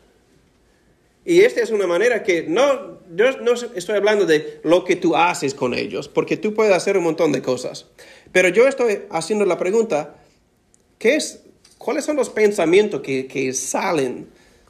Y 1.24 1.42
esta 1.42 1.60
es 1.60 1.70
una 1.70 1.86
manera 1.86 2.22
que 2.22 2.42
no, 2.42 2.98
yo 3.14 3.38
no 3.40 3.52
estoy 3.52 3.96
hablando 3.96 4.26
de 4.26 4.60
lo 4.64 4.84
que 4.84 4.96
tú 4.96 5.14
haces 5.14 5.54
con 5.54 5.74
ellos, 5.74 6.08
porque 6.08 6.36
tú 6.36 6.52
puedes 6.54 6.74
hacer 6.74 6.96
un 6.96 7.04
montón 7.04 7.30
de 7.32 7.42
cosas. 7.42 7.86
Pero 8.32 8.48
yo 8.48 8.66
estoy 8.66 9.02
haciendo 9.10 9.44
la 9.44 9.58
pregunta, 9.58 10.16
¿qué 10.98 11.14
es, 11.14 11.40
¿cuáles 11.78 12.04
son 12.04 12.16
los 12.16 12.30
pensamientos 12.30 13.02
que, 13.02 13.52
salen 13.54 14.26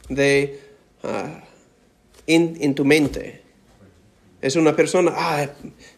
de, 0.08 0.60
ah, 1.02 1.42
en, 2.26 2.74
tu 2.74 2.84
mente. 2.84 3.40
Es 4.40 4.56
una 4.56 4.74
persona, 4.74 5.12
ah, 5.14 5.48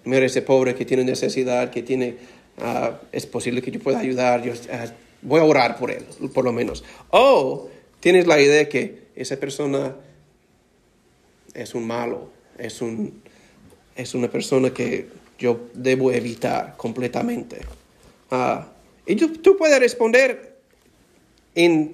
mira 0.04 0.26
ese 0.26 0.42
pobre 0.42 0.74
que 0.74 0.84
tiene 0.84 1.04
necesidad, 1.04 1.70
que 1.70 1.82
tiene, 1.82 2.16
ah, 2.58 3.00
es 3.12 3.26
posible 3.26 3.62
que 3.62 3.70
yo 3.70 3.80
pueda 3.80 3.98
ayudar, 3.98 4.42
yo 4.42 4.52
ah, 4.72 4.86
voy 5.22 5.40
a 5.40 5.44
orar 5.44 5.78
por 5.78 5.90
él, 5.90 6.04
por 6.32 6.44
lo 6.44 6.52
menos. 6.52 6.84
O 7.10 7.68
tienes 8.00 8.26
la 8.26 8.40
idea 8.40 8.68
que 8.68 9.04
esa 9.16 9.36
persona 9.38 9.96
es 11.54 11.74
un 11.74 11.86
malo, 11.86 12.28
es, 12.58 12.82
un, 12.82 13.22
es 13.96 14.14
una 14.14 14.28
persona 14.28 14.74
que 14.74 15.08
yo 15.38 15.60
debo 15.72 16.12
evitar 16.12 16.76
completamente. 16.76 17.60
Ah, 18.30 18.68
y 19.06 19.16
tú, 19.16 19.32
tú 19.38 19.56
puedes 19.56 19.78
responder 19.78 20.56
en 21.54 21.92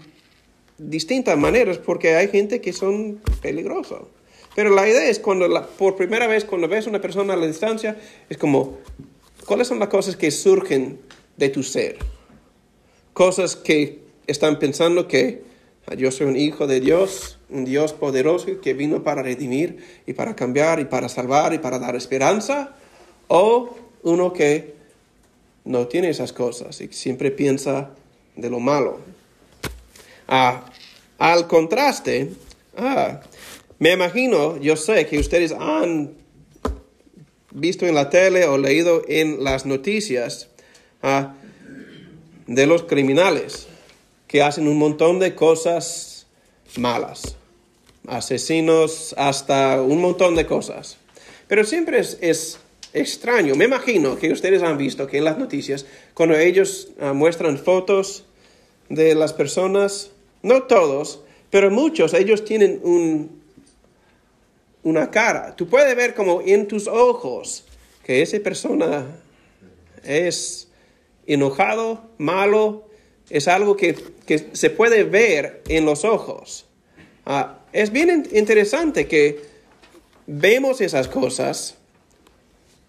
distintas 0.79 1.37
maneras 1.37 1.79
porque 1.79 2.17
hay 2.17 2.29
gente 2.29 2.61
que 2.61 2.73
son 2.73 3.21
peligrosos. 3.43 4.03
Pero 4.55 4.71
la 4.71 4.89
idea 4.89 5.09
es 5.09 5.19
cuando 5.19 5.49
por 5.79 5.97
primera 5.97 6.27
vez 6.27 6.45
cuando 6.45 6.69
ves 6.69 6.87
a 6.87 6.91
una 6.91 7.01
persona 7.01 7.35
a 7.35 7.37
la 7.37 7.47
distancia, 7.47 7.99
es 8.29 8.37
como, 8.37 8.79
¿cuáles 9.47 9.69
son 9.69 9.79
las 9.79 9.89
cosas 9.89 10.17
que 10.17 10.31
surgen 10.31 10.99
de 11.37 11.49
tu 11.51 11.63
ser? 11.63 11.99
Cosas 13.13 13.57
que 13.57 14.01
están 14.27 14.59
pensando 14.59 15.07
que 15.07 15.43
yo 15.97 16.11
soy 16.11 16.27
un 16.27 16.37
hijo 16.37 16.67
de 16.67 16.81
Dios, 16.81 17.39
un 17.49 17.65
Dios 17.65 17.93
poderoso 17.93 18.61
que 18.61 18.75
vino 18.75 19.03
para 19.03 19.23
redimir 19.23 19.79
y 20.07 20.13
para 20.13 20.37
cambiar 20.37 20.81
y 20.81 20.85
para 20.85 21.09
salvar 21.09 21.53
y 21.53 21.59
para 21.59 21.79
dar 21.79 21.97
esperanza, 21.97 22.77
o 23.29 23.77
uno 24.03 24.33
que 24.33 24.75
no 25.65 25.89
tiene 25.89 26.11
esas 26.11 26.33
cosas 26.33 26.81
y 26.81 26.89
siempre 26.89 27.31
piensa 27.31 27.91
de 28.37 28.51
lo 28.51 28.61
malo. 28.61 29.01
Ah, 30.29 30.65
al 31.19 31.47
contraste, 31.49 32.31
ah, 32.77 33.21
me 33.79 33.93
imagino, 33.93 34.59
yo 34.59 34.77
sé 34.77 35.07
que 35.07 35.19
ustedes 35.19 35.53
han 35.53 36.13
visto 37.53 37.87
en 37.87 37.95
la 37.95 38.11
tele 38.11 38.47
o 38.47 38.59
leído 38.59 39.03
en 39.09 39.43
las 39.43 39.67
noticias 39.67 40.49
ah, 41.03 41.35
de 42.47 42.67
los 42.67 42.85
criminales 42.85 43.70
que 44.31 44.43
hacen 44.43 44.69
un 44.69 44.79
montón 44.79 45.19
de 45.19 45.35
cosas 45.35 46.29
malas, 46.77 47.37
asesinos, 48.07 49.13
hasta 49.19 49.83
un 49.83 50.01
montón 50.01 50.37
de 50.37 50.47
cosas. 50.47 50.99
Pero 51.49 51.65
siempre 51.65 51.99
es, 51.99 52.61
extraño, 52.93 53.57
me 53.57 53.65
imagino 53.65 54.17
que 54.17 54.31
ustedes 54.31 54.63
han 54.63 54.79
visto 54.79 55.09
que 55.09 55.19
en 55.19 55.25
las 55.25 55.37
noticias, 55.37 55.85
cuando 56.15 56.37
ellos 56.37 56.93
ah, 57.01 57.13
muestran 57.13 57.59
fotos 57.59 58.25
de 58.89 59.17
las 59.17 59.33
personas, 59.33 60.13
no 60.45 60.63
todos, 60.63 61.25
pero 61.51 61.69
muchos, 61.73 62.15
ellos 62.15 62.45
tienen 62.45 62.79
un, 62.85 63.43
una 64.85 65.11
cara. 65.11 65.57
Tú 65.57 65.67
puedes 65.67 65.97
ver 65.97 66.15
como 66.15 66.41
en 66.41 66.69
tus 66.69 66.87
ojos 66.87 67.65
que 68.05 68.23
esa 68.23 68.39
persona 68.39 69.07
es 70.05 70.69
enojado, 71.27 72.05
malo, 72.17 72.90
es 73.31 73.49
algo 73.49 73.77
que, 73.77 73.97
se 74.53 74.71
puede 74.71 75.05
ver 75.05 75.63
en 75.69 75.85
los 75.85 76.05
ojos. 76.05 76.67
Ah, 77.25 77.61
es 77.73 77.91
bien 77.91 78.29
interesante 78.33 79.07
que 79.07 79.41
vemos 80.27 80.81
esas 80.81 81.09
cosas 81.09 81.77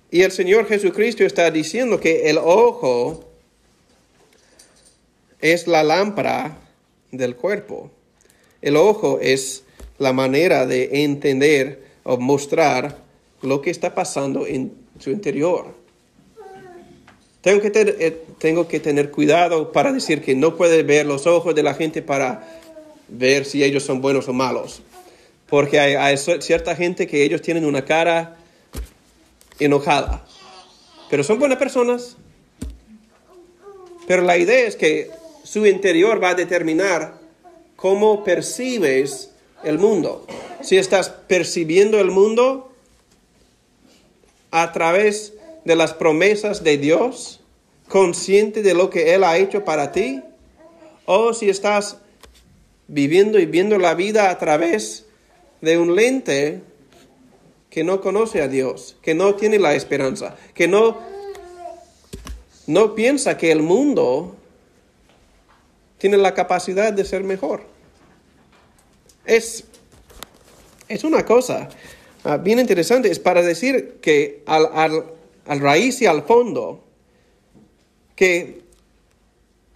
y 0.10 0.24
el 0.24 0.32
Señor 0.32 0.68
Jesucristo 0.68 1.24
está 1.24 1.50
diciendo 1.52 2.00
que 2.00 2.30
el 2.30 2.38
ojo 2.38 3.24
es 5.40 5.68
la 5.68 5.84
lámpara 5.84 6.58
del 7.12 7.36
cuerpo. 7.36 7.90
El 8.62 8.76
ojo 8.76 9.20
es 9.22 9.64
la 10.00 10.14
manera 10.14 10.66
de 10.66 11.04
entender 11.04 11.84
o 12.04 12.18
mostrar 12.18 12.98
lo 13.42 13.62
que 13.62 13.70
está 13.70 13.96
pasando 13.96 14.46
en 14.46 14.74
su 15.00 15.12
interior. 15.12 15.81
Tengo 17.42 17.60
que, 17.60 17.72
tener, 17.72 17.98
eh, 18.00 18.24
tengo 18.38 18.68
que 18.68 18.80
tener 18.80 19.10
cuidado 19.10 19.72
para 19.72 19.92
decir 19.92 20.22
que 20.22 20.36
no 20.36 20.56
puede 20.56 20.84
ver 20.84 21.08
los 21.08 21.26
ojos 21.26 21.56
de 21.56 21.64
la 21.64 21.74
gente 21.74 22.02
para 22.04 22.48
ver 23.08 23.46
si 23.46 23.64
ellos 23.64 23.84
son 23.84 24.00
buenos 24.00 24.28
o 24.28 24.34
malos. 24.34 24.82
Porque 25.48 25.80
hay, 25.80 25.96
hay 25.96 26.18
cierta 26.18 26.76
gente 26.76 27.08
que 27.08 27.24
ellos 27.24 27.42
tienen 27.42 27.66
una 27.66 27.84
cara 27.84 28.38
enojada. 29.60 30.26
Pero 31.10 31.24
son 31.24 31.40
buenas 31.40 31.58
personas. 31.58 32.16
Pero 34.08 34.22
la 34.22 34.38
idea 34.38 34.68
es 34.68 34.76
que 34.76 35.10
su 35.44 35.66
interior 35.66 36.24
va 36.24 36.30
a 36.30 36.36
determinar 36.36 37.16
cómo 37.76 38.24
percibes 38.24 39.32
el 39.64 39.80
mundo. 39.80 40.28
Si 40.62 40.78
estás 40.78 41.10
percibiendo 41.10 42.00
el 42.00 42.12
mundo 42.12 42.72
a 44.52 44.72
través 44.72 45.34
de 45.66 45.76
las 45.76 45.94
promesas 45.94 46.64
de 46.64 46.78
Dios, 46.78 47.42
consciente 47.88 48.62
de 48.64 48.74
lo 48.74 48.90
que 48.90 49.14
Él 49.14 49.24
ha 49.24 49.38
hecho 49.38 49.64
para 49.64 49.92
ti, 49.92 50.22
o 51.06 51.34
si 51.34 51.50
estás 51.50 51.98
viviendo 52.88 53.40
y 53.40 53.46
viendo 53.46 53.78
la 53.78 53.94
vida 53.96 54.30
a 54.30 54.38
través 54.38 55.06
de 55.62 55.78
un 55.78 55.96
lente 55.96 56.62
que 57.70 57.84
no 57.84 58.02
conoce 58.02 58.42
a 58.42 58.48
Dios, 58.48 58.98
que 59.02 59.14
no 59.14 59.36
tiene 59.36 59.60
la 59.60 59.74
esperanza, 59.74 60.36
que 60.54 60.68
no, 60.68 60.98
no 62.68 62.96
piensa 62.96 63.38
que 63.38 63.52
el 63.52 63.62
mundo 63.62 64.36
tiene 65.98 66.18
la 66.18 66.34
capacidad 66.34 66.92
de 66.92 67.06
ser 67.06 67.24
mejor. 67.24 67.64
Es, 69.26 69.64
es 70.88 71.04
una 71.04 71.26
cosa 71.26 71.70
ah, 72.24 72.38
bien 72.38 72.60
interesante, 72.60 73.10
es 73.10 73.20
para 73.20 73.42
decir 73.42 74.00
que 74.02 74.44
al, 74.46 74.70
al 74.74 75.06
al 75.46 75.60
raíz 75.60 76.02
y 76.02 76.06
al 76.06 76.24
fondo, 76.24 76.84
que 78.16 78.62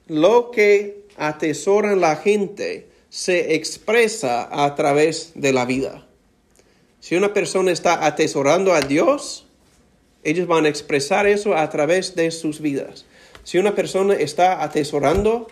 lo 0.08 0.52
que 0.52 1.06
atesoran 1.18 2.02
la 2.02 2.16
gente 2.18 2.90
se 3.10 3.56
expresa 3.56 4.50
a 4.52 4.76
través 4.76 5.32
de 5.36 5.54
la 5.54 5.66
vida. 5.66 6.06
Si 7.00 7.16
una 7.16 7.34
persona 7.34 7.72
está 7.72 8.06
atesorando 8.06 8.74
a 8.74 8.82
Dios, 8.82 9.46
ellos 10.24 10.48
van 10.48 10.66
a 10.66 10.70
expresar 10.70 11.28
eso 11.28 11.56
a 11.56 11.70
través 11.70 12.16
de 12.16 12.32
sus 12.32 12.60
vidas. 12.60 13.06
Si 13.44 13.58
una 13.58 13.76
persona 13.76 14.16
está 14.16 14.64
atesorando 14.64 15.48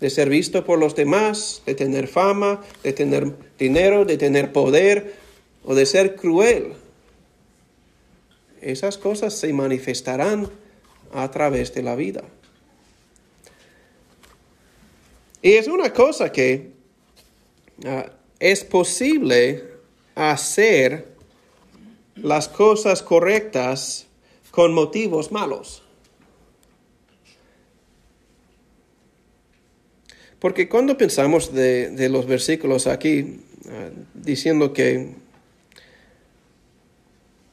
de 0.00 0.08
ser 0.10 0.28
visto 0.28 0.64
por 0.64 0.78
los 0.78 0.94
demás, 0.94 1.62
de 1.66 1.74
tener 1.74 2.06
fama, 2.06 2.62
de 2.84 2.92
tener 2.92 3.32
dinero, 3.58 4.04
de 4.04 4.16
tener 4.16 4.52
poder 4.52 5.16
o 5.64 5.74
de 5.74 5.84
ser 5.84 6.14
cruel, 6.14 6.74
esas 8.62 8.98
cosas 8.98 9.34
se 9.34 9.52
manifestarán 9.52 10.48
a 11.12 11.30
través 11.30 11.74
de 11.74 11.82
la 11.82 11.94
vida. 11.96 12.24
Y 15.42 15.52
es 15.52 15.68
una 15.68 15.92
cosa 15.92 16.32
que 16.32 16.72
ah, 17.84 18.10
es 18.38 18.64
posible 18.64 19.64
hacer 20.14 21.08
las 22.16 22.48
cosas 22.48 23.02
correctas 23.02 24.06
con 24.50 24.74
motivos 24.74 25.30
malos. 25.30 25.82
Porque 30.40 30.68
cuando 30.68 30.96
pensamos 30.96 31.52
de, 31.52 32.08
los 32.08 32.26
versículos 32.26 32.86
aquí, 32.86 33.40
ah, 33.68 33.90
diciendo 34.14 34.72
que 34.72 35.14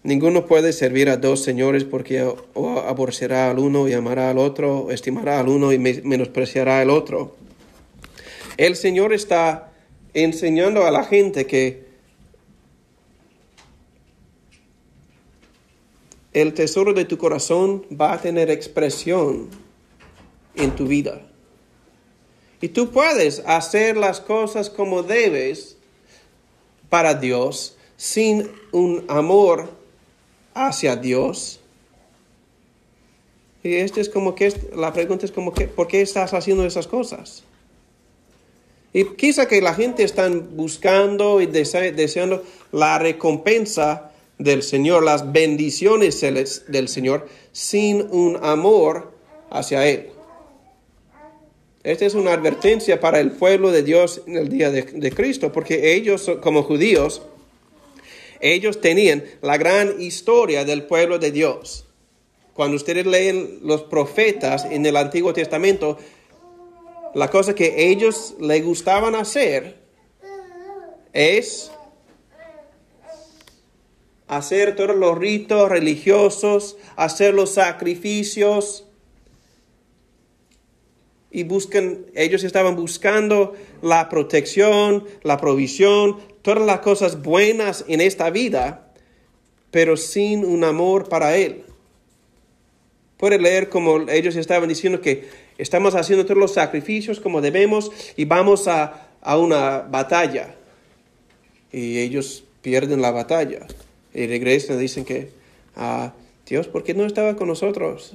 Ninguno 0.06 0.46
puede 0.46 0.72
servir 0.72 1.10
a 1.10 1.18
dos 1.18 1.42
señores 1.42 1.84
porque 1.84 2.22
o 2.22 2.80
aborrecerá 2.80 3.50
al 3.50 3.58
uno 3.58 3.88
y 3.88 3.94
amará 3.94 4.30
al 4.30 4.38
otro, 4.38 4.92
estimará 4.92 5.40
al 5.40 5.50
uno 5.50 5.74
y 5.74 5.80
menospreciará 5.80 6.80
al 6.80 6.92
otro. 6.92 7.36
El 8.56 8.76
Señor 8.76 9.14
está 9.14 9.72
enseñando 10.14 10.86
a 10.86 10.92
la 10.92 11.06
gente 11.06 11.48
que 11.48 11.86
el 16.34 16.54
tesoro 16.54 16.94
de 16.94 17.06
tu 17.06 17.18
corazón 17.18 17.84
va 17.90 18.14
a 18.14 18.22
tener 18.22 18.52
expresión 18.52 19.50
en 20.54 20.76
tu 20.76 20.86
vida. 20.86 21.24
Y 22.62 22.70
tú 22.70 22.92
puedes 22.92 23.42
hacer 23.48 23.98
las 23.98 24.22
cosas 24.22 24.70
como 24.70 25.02
debes 25.02 25.78
para 26.90 27.16
Dios 27.16 27.76
sin 27.98 28.52
un 28.72 29.04
amor 29.08 29.84
hacia 30.56 30.96
Dios. 30.96 31.60
Y 33.62 33.76
este 33.76 34.02
es 34.02 34.10
como 34.10 34.34
que 34.34 34.52
la 34.76 34.92
pregunta 34.94 35.26
es 35.26 35.32
como 35.32 35.54
que, 35.54 35.68
¿por 35.68 35.88
qué 35.88 36.02
estás 36.02 36.34
haciendo 36.34 36.66
esas 36.66 36.88
cosas? 36.88 37.44
Y 38.94 39.04
quizá 39.16 39.48
que 39.48 39.62
la 39.62 39.74
gente 39.74 40.04
está 40.04 40.30
buscando 40.30 41.42
y 41.42 41.48
deseando 41.48 42.44
la 42.72 42.98
recompensa 42.98 44.12
del 44.38 44.64
Señor, 44.64 45.04
las 45.04 45.32
bendiciones 45.32 46.22
del 46.68 46.88
Señor, 46.88 47.28
sin 47.52 48.02
un 48.12 48.40
amor 48.42 49.12
hacia 49.50 49.86
Él. 49.88 50.10
Esta 51.84 52.06
es 52.06 52.16
una 52.16 52.34
advertencia 52.34 53.00
para 53.00 53.20
el 53.20 53.32
pueblo 53.32 53.72
de 53.72 53.84
Dios 53.84 54.22
en 54.26 54.38
el 54.38 54.50
día 54.50 54.72
de, 54.72 54.84
de 54.84 55.12
Cristo, 55.12 55.52
porque 55.52 55.94
ellos 55.94 56.32
como 56.42 56.64
judíos 56.64 57.22
ellos 58.54 58.80
tenían 58.80 59.24
la 59.42 59.58
gran 59.58 60.00
historia 60.00 60.66
del 60.66 60.84
pueblo 60.84 61.18
de 61.18 61.32
Dios. 61.32 61.88
Cuando 62.54 62.78
ustedes 62.78 63.06
leen 63.08 63.60
los 63.64 63.82
profetas 63.84 64.66
en 64.66 64.86
el 64.86 64.96
Antiguo 64.98 65.34
Testamento, 65.34 65.98
la 67.16 67.30
cosa 67.30 67.56
que 67.56 67.90
ellos 67.90 68.36
les 68.40 68.64
gustaban 68.64 69.16
hacer 69.16 69.80
es 71.12 71.72
hacer 74.28 74.76
todos 74.76 74.96
los 74.96 75.18
ritos 75.18 75.68
religiosos, 75.68 76.78
hacer 76.96 77.34
los 77.34 77.52
sacrificios. 77.52 78.86
Y 81.32 81.44
buscan, 81.44 82.06
ellos 82.14 82.44
estaban 82.44 82.76
buscando 82.76 83.56
la 83.82 84.08
protección, 84.08 85.06
la 85.24 85.38
provisión, 85.38 86.35
todas 86.46 86.66
las 86.66 86.80
cosas 86.80 87.22
buenas 87.22 87.84
en 87.90 88.00
esta 88.00 88.30
vida, 88.30 88.94
pero 89.70 89.98
sin 89.98 90.46
un 90.46 90.64
amor 90.64 91.10
para 91.10 91.36
Él. 91.36 91.66
Puede 93.18 93.38
leer 93.38 93.68
como 93.68 94.10
ellos 94.10 94.38
estaban 94.38 94.70
diciendo 94.70 95.02
que 95.02 95.46
Estamos 95.58 95.96
haciendo 95.96 96.26
todos 96.26 96.38
los 96.38 96.54
sacrificios 96.54 97.20
como 97.20 97.40
debemos 97.40 97.92
y 98.18 98.26
vamos 98.26 98.68
a, 98.68 99.08
a 99.22 99.38
una 99.38 99.80
batalla. 99.80 100.56
Y 101.72 102.00
ellos 102.00 102.44
pierden 102.62 103.02
la 103.02 103.12
batalla. 103.12 103.66
Y 104.14 104.28
regresan 104.28 104.78
y 104.78 104.82
dicen 104.82 105.06
que, 105.06 105.32
ah, 105.76 106.14
Dios, 106.46 106.68
¿por 106.68 106.84
qué 106.84 106.94
no 106.94 107.06
estaba 107.06 107.36
con 107.36 107.48
nosotros? 107.48 108.14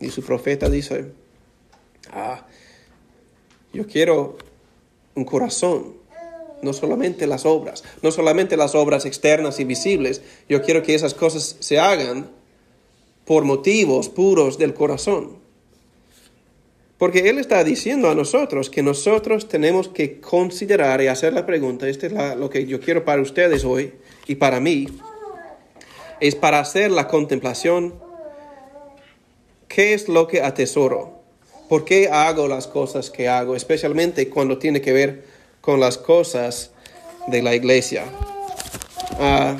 Y 0.00 0.10
su 0.10 0.22
profeta 0.22 0.68
dice, 0.68 1.12
ah, 2.10 2.44
yo 3.72 3.86
quiero 3.86 4.36
un 5.14 5.24
corazón, 5.24 5.94
no 6.64 6.72
solamente 6.72 7.26
las 7.26 7.46
obras, 7.46 7.84
no 8.02 8.10
solamente 8.10 8.56
las 8.56 8.74
obras 8.74 9.06
externas 9.06 9.60
y 9.60 9.64
visibles, 9.64 10.22
yo 10.48 10.62
quiero 10.62 10.82
que 10.82 10.94
esas 10.94 11.14
cosas 11.14 11.56
se 11.60 11.78
hagan 11.78 12.30
por 13.24 13.44
motivos 13.44 14.08
puros 14.08 14.58
del 14.58 14.74
corazón. 14.74 15.44
Porque 16.98 17.28
Él 17.28 17.38
está 17.38 17.64
diciendo 17.64 18.08
a 18.08 18.14
nosotros 18.14 18.70
que 18.70 18.82
nosotros 18.82 19.48
tenemos 19.48 19.88
que 19.88 20.20
considerar 20.20 21.02
y 21.02 21.08
hacer 21.08 21.32
la 21.32 21.44
pregunta, 21.44 21.88
este 21.88 22.06
es 22.06 22.12
lo 22.12 22.48
que 22.48 22.66
yo 22.66 22.80
quiero 22.80 23.04
para 23.04 23.20
ustedes 23.20 23.64
hoy 23.64 23.94
y 24.26 24.36
para 24.36 24.60
mí, 24.60 24.86
es 26.20 26.34
para 26.34 26.60
hacer 26.60 26.90
la 26.90 27.08
contemplación, 27.08 27.94
¿qué 29.68 29.92
es 29.94 30.08
lo 30.08 30.28
que 30.28 30.40
atesoro? 30.40 31.20
¿Por 31.68 31.84
qué 31.84 32.08
hago 32.08 32.46
las 32.46 32.68
cosas 32.68 33.10
que 33.10 33.28
hago? 33.28 33.56
Especialmente 33.56 34.28
cuando 34.28 34.58
tiene 34.58 34.80
que 34.80 34.92
ver 34.92 35.24
con 35.64 35.80
las 35.80 35.96
cosas 35.96 36.72
de 37.26 37.40
la 37.40 37.54
iglesia. 37.54 38.04
Ah, 39.18 39.56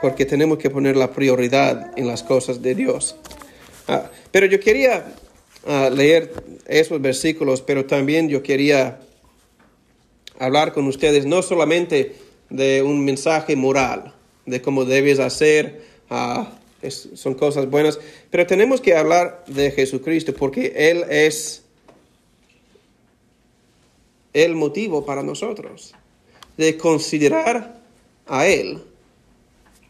porque 0.00 0.24
tenemos 0.24 0.56
que 0.56 0.70
poner 0.70 0.96
la 0.96 1.12
prioridad 1.12 1.92
en 1.96 2.06
las 2.06 2.22
cosas 2.22 2.62
de 2.62 2.74
Dios. 2.74 3.14
Ah, 3.88 4.10
pero 4.30 4.46
yo 4.46 4.58
quería 4.58 5.04
ah, 5.66 5.90
leer 5.92 6.32
esos 6.66 6.98
versículos, 7.02 7.60
pero 7.60 7.84
también 7.84 8.30
yo 8.30 8.42
quería 8.42 8.98
hablar 10.38 10.72
con 10.72 10.86
ustedes 10.86 11.26
no 11.26 11.42
solamente 11.42 12.16
de 12.48 12.82
un 12.82 13.04
mensaje 13.04 13.54
moral, 13.54 14.14
de 14.46 14.62
cómo 14.62 14.86
debes 14.86 15.18
hacer, 15.18 15.82
son 16.90 17.34
cosas 17.34 17.70
buenas, 17.70 17.98
pero 18.30 18.46
tenemos 18.46 18.80
que 18.80 18.96
hablar 18.96 19.44
de 19.46 19.70
Jesucristo 19.70 20.34
porque 20.34 20.72
Él 20.74 21.04
es 21.08 21.62
el 24.32 24.54
motivo 24.54 25.04
para 25.04 25.22
nosotros, 25.22 25.94
de 26.56 26.76
considerar 26.76 27.80
a 28.26 28.46
Él 28.46 28.82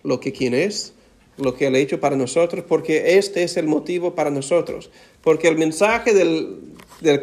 lo 0.03 0.21
que 0.21 0.33
quien 0.33 0.55
es, 0.55 0.93
lo 1.37 1.55
que 1.55 1.67
Él 1.67 1.75
ha 1.75 1.79
hecho 1.79 2.01
para 2.01 2.17
nosotros, 2.17 2.65
porque 2.67 3.17
este 3.17 3.43
es 3.43 3.57
el 3.57 3.67
motivo 3.67 4.15
para 4.15 4.31
nosotros. 4.31 4.91
Porque 5.23 5.49
el 5.49 5.57
mensaje 5.57 6.13
del, 6.13 6.75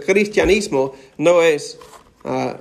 cristianismo 0.05 0.93
no 1.17 1.41
es, 1.41 1.77
uh, 2.23 2.53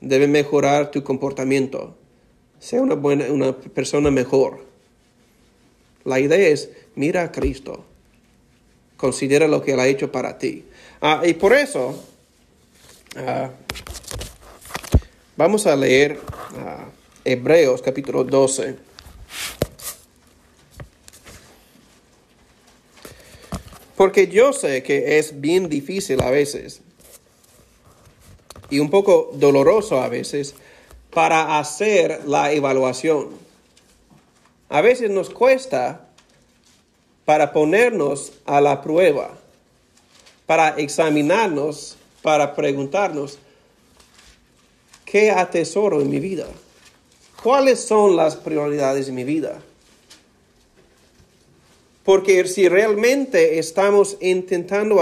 debe 0.00 0.26
mejorar 0.26 0.90
tu 0.90 1.02
comportamiento, 1.02 1.96
sea 2.58 2.82
una, 2.82 2.94
buena, 2.94 3.26
una 3.26 3.56
persona 3.56 4.10
mejor. 4.10 4.67
La 6.08 6.18
idea 6.20 6.48
es, 6.48 6.70
mira 6.94 7.22
a 7.22 7.32
Cristo, 7.32 7.84
considera 8.96 9.46
lo 9.46 9.62
que 9.62 9.72
Él 9.72 9.80
ha 9.80 9.86
hecho 9.86 10.10
para 10.10 10.38
ti. 10.38 10.64
Ah, 11.02 11.20
y 11.22 11.34
por 11.34 11.52
eso, 11.52 12.02
ah, 13.14 13.50
vamos 15.36 15.66
a 15.66 15.76
leer 15.76 16.18
Hebreos 17.26 17.82
capítulo 17.82 18.24
12. 18.24 18.76
Porque 23.94 24.28
yo 24.28 24.54
sé 24.54 24.82
que 24.82 25.18
es 25.18 25.38
bien 25.42 25.68
difícil 25.68 26.22
a 26.22 26.30
veces 26.30 26.80
y 28.70 28.78
un 28.78 28.88
poco 28.88 29.30
doloroso 29.34 30.00
a 30.00 30.08
veces 30.08 30.54
para 31.12 31.58
hacer 31.58 32.22
la 32.26 32.50
evaluación. 32.52 33.47
A 34.68 34.80
veces 34.82 35.10
nos 35.10 35.30
cuesta 35.30 36.08
para 37.24 37.52
ponernos 37.52 38.32
a 38.44 38.60
la 38.60 38.82
prueba, 38.82 39.30
para 40.46 40.70
examinarnos, 40.78 41.96
para 42.22 42.54
preguntarnos, 42.54 43.38
¿qué 45.04 45.30
atesoro 45.30 46.00
en 46.00 46.10
mi 46.10 46.20
vida? 46.20 46.46
¿Cuáles 47.42 47.80
son 47.80 48.16
las 48.16 48.36
prioridades 48.36 49.06
de 49.06 49.12
mi 49.12 49.24
vida? 49.24 49.60
Porque 52.04 52.46
si 52.46 52.68
realmente 52.68 53.58
estamos 53.58 54.16
intentando 54.20 55.00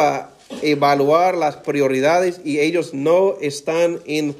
evaluar 0.62 1.36
las 1.36 1.56
prioridades 1.56 2.40
y 2.44 2.60
ellos 2.60 2.92
no 2.94 3.36
están 3.40 4.00
en 4.06 4.36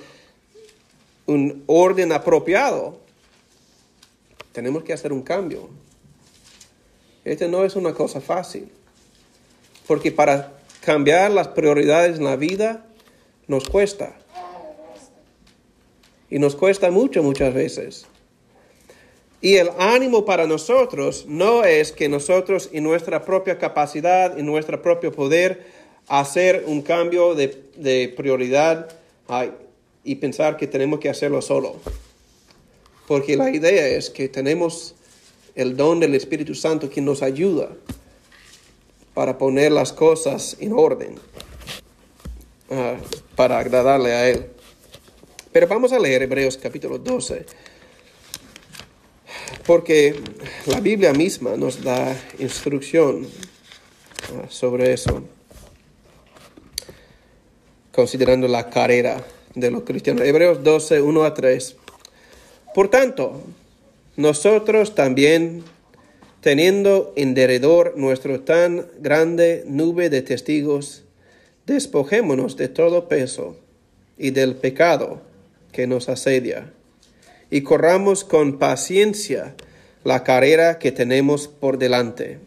un 1.27 1.63
orden 1.67 2.13
apropiado, 2.13 3.06
tenemos 4.57 4.85
que 4.85 4.95
hacer 4.95 5.13
un 5.13 5.21
cambio. 5.21 5.69
Este 7.27 7.47
no 7.47 7.63
es 7.67 7.77
una 7.77 7.93
cosa 7.93 8.23
fácil. 8.23 8.71
Porque 9.87 10.11
para 10.11 10.55
cambiar 10.81 11.31
las 11.31 11.49
prioridades 11.49 12.17
en 12.17 12.25
la 12.25 12.37
vida 12.37 12.87
nos 13.49 13.69
cuesta. 13.69 14.17
Y 16.31 16.39
nos 16.39 16.57
cuesta 16.57 16.91
mucho 16.91 17.23
muchas 17.23 17.53
veces. 17.53 18.07
Y 19.43 19.57
el 19.57 19.69
ánimo 19.79 20.25
para 20.25 20.47
nosotros 20.47 21.27
no 21.29 21.65
es 21.65 21.93
que 21.93 22.09
nosotros 22.09 22.71
en 22.73 22.85
nuestra 22.85 23.27
propia 23.27 23.59
capacidad, 23.59 24.39
en 24.39 24.47
nuestro 24.47 24.81
propio 24.81 25.13
poder, 25.13 25.67
hacer 26.09 26.65
un 26.67 26.81
cambio 26.81 27.35
de, 27.35 28.15
prioridad 28.17 28.89
y 30.03 30.15
pensar 30.15 30.57
que 30.57 30.67
tenemos 30.67 30.99
que 30.99 31.11
hacerlo 31.11 31.43
solo. 31.43 31.77
Porque 33.07 33.37
la 33.37 33.51
idea 33.51 33.87
es 33.89 34.11
que 34.11 34.29
tenemos 34.29 34.95
el 35.55 35.77
don 35.77 36.01
del 36.01 36.15
Espíritu 36.15 36.55
Santo 36.55 36.91
que 36.91 37.01
nos 37.01 37.23
ayuda 37.23 37.71
para 39.15 39.39
poner 39.39 39.73
las 39.73 39.93
cosas 39.93 40.57
en 40.61 40.73
orden, 40.73 41.15
ah, 42.71 42.97
para 43.35 43.59
agradarle 43.59 44.13
a 44.13 44.29
Él. 44.29 44.47
Pero 45.53 45.67
vamos 45.67 45.93
a 45.93 45.99
leer 45.99 46.23
Hebreos 46.23 46.59
capítulo 46.59 46.99
12 46.99 47.47
porque 49.67 50.15
la 50.67 50.81
Biblia 50.81 51.13
misma 51.13 51.57
nos 51.57 51.83
da 51.83 52.17
instrucción 52.39 53.27
ah, 54.33 54.47
sobre 54.49 54.93
eso, 54.93 55.25
considerando 57.93 58.47
la 58.47 58.71
carrera 58.71 59.25
de 59.55 59.71
los 59.71 59.83
cristianos. 59.83 60.25
Hebreos 60.25 60.63
12, 60.63 61.03
1 61.03 61.25
a 61.25 61.35
3. 61.35 61.77
Por 62.77 62.91
tanto, 62.91 63.41
nosotros 64.17 64.95
también, 64.95 65.65
teniendo 66.43 67.15
en 67.17 67.33
derredor 67.33 67.95
nuestro 67.97 68.41
tan 68.41 68.87
grande 69.01 69.65
nube 69.67 70.11
de 70.11 70.21
testigos, 70.21 71.03
despojémonos 71.65 72.59
de 72.59 72.69
todo 72.69 73.09
peso 73.09 73.57
y 74.19 74.29
del 74.29 74.57
pecado 74.57 75.23
que 75.73 75.87
nos 75.87 76.11
asedia 76.11 76.71
y 77.49 77.63
corramos 77.63 78.25
con 78.25 78.59
paciencia 78.59 79.55
la 80.05 80.23
carrera 80.23 80.79
que 80.79 80.93
tenemos 80.93 81.49
por 81.49 81.79
delante. 81.79 82.41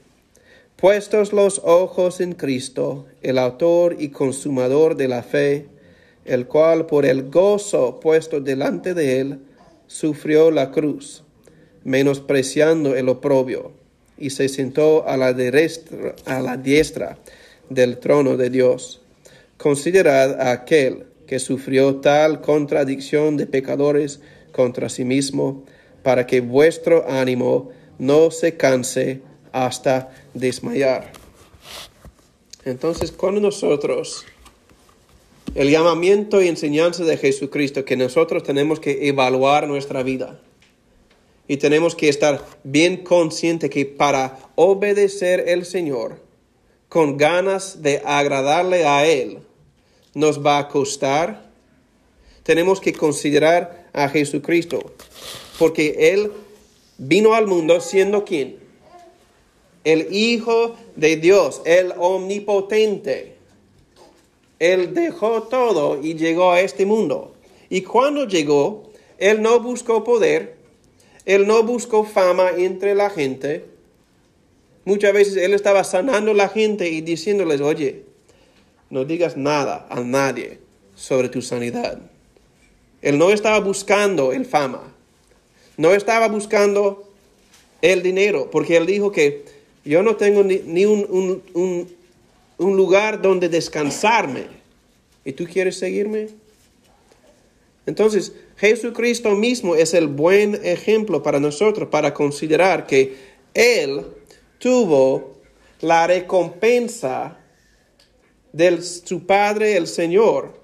Puestos 0.75 1.33
los 1.33 1.59
ojos 1.65 2.21
en 2.21 2.33
Cristo, 2.33 3.07
el 3.23 3.39
autor 3.39 3.95
y 3.97 4.09
consumador 4.09 4.95
de 4.95 5.07
la 5.07 5.23
fe, 5.23 5.65
el 6.23 6.45
cual 6.45 6.85
por 6.85 7.07
el 7.07 7.31
gozo 7.31 7.99
puesto 7.99 8.39
delante 8.41 8.93
de 8.93 9.21
él, 9.21 9.39
sufrió 9.89 10.51
la 10.51 10.69
cruz, 10.69 11.23
menospreciando 11.83 12.95
el 12.95 13.09
oprobio, 13.09 13.71
y 14.17 14.29
se 14.29 14.47
sentó 14.47 15.07
a 15.07 15.17
la, 15.17 15.35
a 16.25 16.41
la 16.41 16.57
diestra 16.57 17.17
del 17.69 17.97
trono 17.97 18.37
de 18.37 18.49
Dios. 18.51 19.01
Considerad 19.57 20.39
a 20.39 20.51
aquel 20.51 21.07
que 21.25 21.39
sufrió 21.39 21.95
tal 21.95 22.41
contradicción 22.41 23.35
de 23.35 23.47
pecadores, 23.47 24.19
contra 24.51 24.89
sí 24.89 25.05
mismo, 25.05 25.63
para 26.03 26.27
que 26.27 26.41
vuestro 26.41 27.09
ánimo 27.09 27.71
no 27.97 28.29
se 28.31 28.57
canse 28.57 29.21
hasta 29.51 30.11
desmayar. 30.33 31.11
Entonces, 32.63 33.11
cuando 33.11 33.41
nosotros, 33.41 34.25
el 35.55 35.69
llamamiento 35.69 36.41
y 36.41 36.47
enseñanza 36.47 37.03
de 37.03 37.17
Jesucristo, 37.17 37.85
que 37.85 37.97
nosotros 37.97 38.43
tenemos 38.43 38.79
que 38.79 39.07
evaluar 39.07 39.67
nuestra 39.67 40.03
vida 40.03 40.39
y 41.47 41.57
tenemos 41.57 41.95
que 41.95 42.09
estar 42.09 42.45
bien 42.63 42.97
consciente 42.97 43.69
que 43.69 43.85
para 43.85 44.37
obedecer 44.55 45.45
el 45.47 45.65
Señor, 45.65 46.21
con 46.87 47.17
ganas 47.17 47.81
de 47.81 48.01
agradarle 48.05 48.85
a 48.85 49.05
Él, 49.05 49.39
nos 50.13 50.45
va 50.45 50.57
a 50.59 50.67
costar, 50.67 51.49
tenemos 52.43 52.79
que 52.79 52.93
considerar 52.93 53.89
a 53.93 54.09
Jesucristo, 54.09 54.93
porque 55.57 56.13
Él 56.13 56.31
vino 56.97 57.33
al 57.33 57.47
mundo 57.47 57.79
siendo 57.81 58.25
quien? 58.25 58.69
el 59.83 60.13
Hijo 60.13 60.75
de 60.95 61.17
Dios, 61.17 61.61
el 61.65 61.93
omnipotente. 61.97 63.35
Él 64.59 64.93
dejó 64.93 65.43
todo 65.43 66.01
y 66.01 66.15
llegó 66.15 66.51
a 66.51 66.59
este 66.61 66.85
mundo. 66.85 67.33
Y 67.69 67.81
cuando 67.81 68.27
llegó, 68.27 68.91
Él 69.17 69.41
no 69.41 69.59
buscó 69.61 70.03
poder, 70.03 70.57
Él 71.25 71.47
no 71.47 71.63
buscó 71.63 72.03
fama 72.03 72.51
entre 72.57 72.93
la 72.93 73.09
gente. 73.09 73.65
Muchas 74.83 75.13
veces 75.13 75.37
Él 75.37 75.53
estaba 75.53 75.83
sanando 75.83 76.31
a 76.31 76.35
la 76.35 76.49
gente 76.49 76.89
y 76.89 77.01
diciéndoles, 77.01 77.61
oye, 77.61 78.03
no 78.89 79.05
digas 79.05 79.37
nada 79.37 79.87
a 79.89 80.01
nadie 80.01 80.59
sobre 80.95 81.29
tu 81.29 81.41
sanidad. 81.41 81.99
Él 83.01 83.17
no 83.17 83.29
estaba 83.29 83.59
buscando 83.61 84.33
el 84.33 84.45
fama, 84.45 84.93
no 85.77 85.93
estaba 85.93 86.27
buscando 86.27 87.07
el 87.81 88.03
dinero, 88.03 88.49
porque 88.51 88.75
Él 88.75 88.85
dijo 88.85 89.11
que 89.11 89.45
yo 89.85 90.03
no 90.03 90.17
tengo 90.17 90.43
ni, 90.43 90.85
un, 90.85 91.41
un 91.53 91.98
lugar 92.59 93.21
donde 93.21 93.49
descansarme. 93.49 94.47
¿Y 95.25 95.33
tú 95.33 95.45
quieres 95.45 95.77
seguirme? 95.77 96.27
Entonces, 97.85 98.33
Jesucristo 98.57 99.35
mismo 99.35 99.75
es 99.75 99.93
el 99.93 100.07
buen 100.07 100.59
ejemplo 100.63 101.23
para 101.23 101.39
nosotros, 101.39 101.89
para 101.89 102.13
considerar 102.13 102.85
que 102.85 103.15
Él 103.53 104.05
tuvo 104.59 105.37
la 105.81 106.05
recompensa 106.05 107.39
de 108.51 108.81
su 108.81 109.25
Padre 109.25 109.77
el 109.77 109.87
Señor 109.87 110.59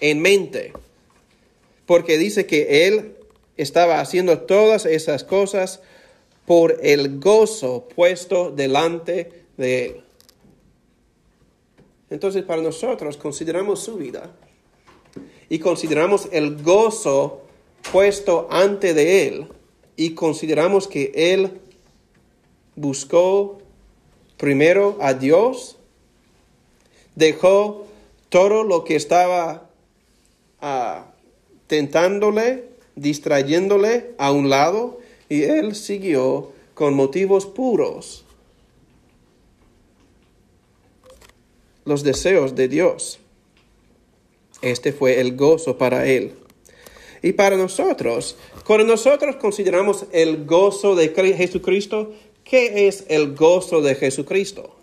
en 0.00 0.22
mente. 0.22 0.72
Porque 1.86 2.16
dice 2.16 2.46
que 2.46 2.86
Él 2.86 3.16
estaba 3.56 4.00
haciendo 4.00 4.40
todas 4.40 4.86
esas 4.86 5.24
cosas 5.24 5.80
por 6.46 6.78
el 6.82 7.18
gozo 7.18 7.88
puesto 7.94 8.50
delante 8.50 9.44
de 9.56 9.86
Él. 9.86 10.04
Entonces 12.10 12.42
para 12.42 12.62
nosotros 12.62 13.16
consideramos 13.16 13.80
su 13.80 13.96
vida 13.96 14.30
y 15.48 15.58
consideramos 15.58 16.28
el 16.32 16.62
gozo 16.62 17.42
puesto 17.92 18.48
ante 18.50 18.94
de 18.94 19.26
Él 19.28 19.46
y 19.96 20.10
consideramos 20.14 20.88
que 20.88 21.12
Él 21.14 21.60
buscó 22.76 23.58
primero 24.36 24.98
a 25.00 25.14
Dios, 25.14 25.76
dejó 27.14 27.86
todo 28.28 28.64
lo 28.64 28.84
que 28.84 28.96
estaba 28.96 29.70
ah, 30.60 31.06
tentándole, 31.66 32.68
distrayéndole 32.96 34.14
a 34.18 34.32
un 34.32 34.50
lado 34.50 34.98
y 35.28 35.42
Él 35.42 35.74
siguió 35.74 36.52
con 36.74 36.94
motivos 36.94 37.46
puros 37.46 38.23
los 41.84 42.02
deseos 42.02 42.54
de 42.54 42.68
Dios. 42.68 43.18
Este 44.62 44.92
fue 44.92 45.20
el 45.20 45.36
gozo 45.36 45.76
para 45.76 46.06
él. 46.06 46.34
Y 47.22 47.32
para 47.32 47.56
nosotros, 47.56 48.36
cuando 48.66 48.86
nosotros 48.86 49.36
consideramos 49.36 50.06
el 50.12 50.44
gozo 50.44 50.94
de 50.94 51.08
Jesucristo, 51.08 52.12
¿qué 52.44 52.86
es 52.86 53.04
el 53.08 53.34
gozo 53.34 53.80
de 53.80 53.94
Jesucristo? 53.94 54.76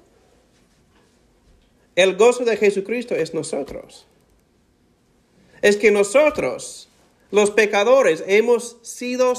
El 1.95 2.15
gozo 2.15 2.45
de 2.45 2.57
Jesucristo 2.57 3.15
es 3.15 3.33
nosotros. 3.33 4.05
Es 5.61 5.77
que 5.77 5.91
nosotros, 5.91 6.89
los 7.29 7.51
pecadores, 7.51 8.23
hemos 8.25 8.77
sido 8.81 9.33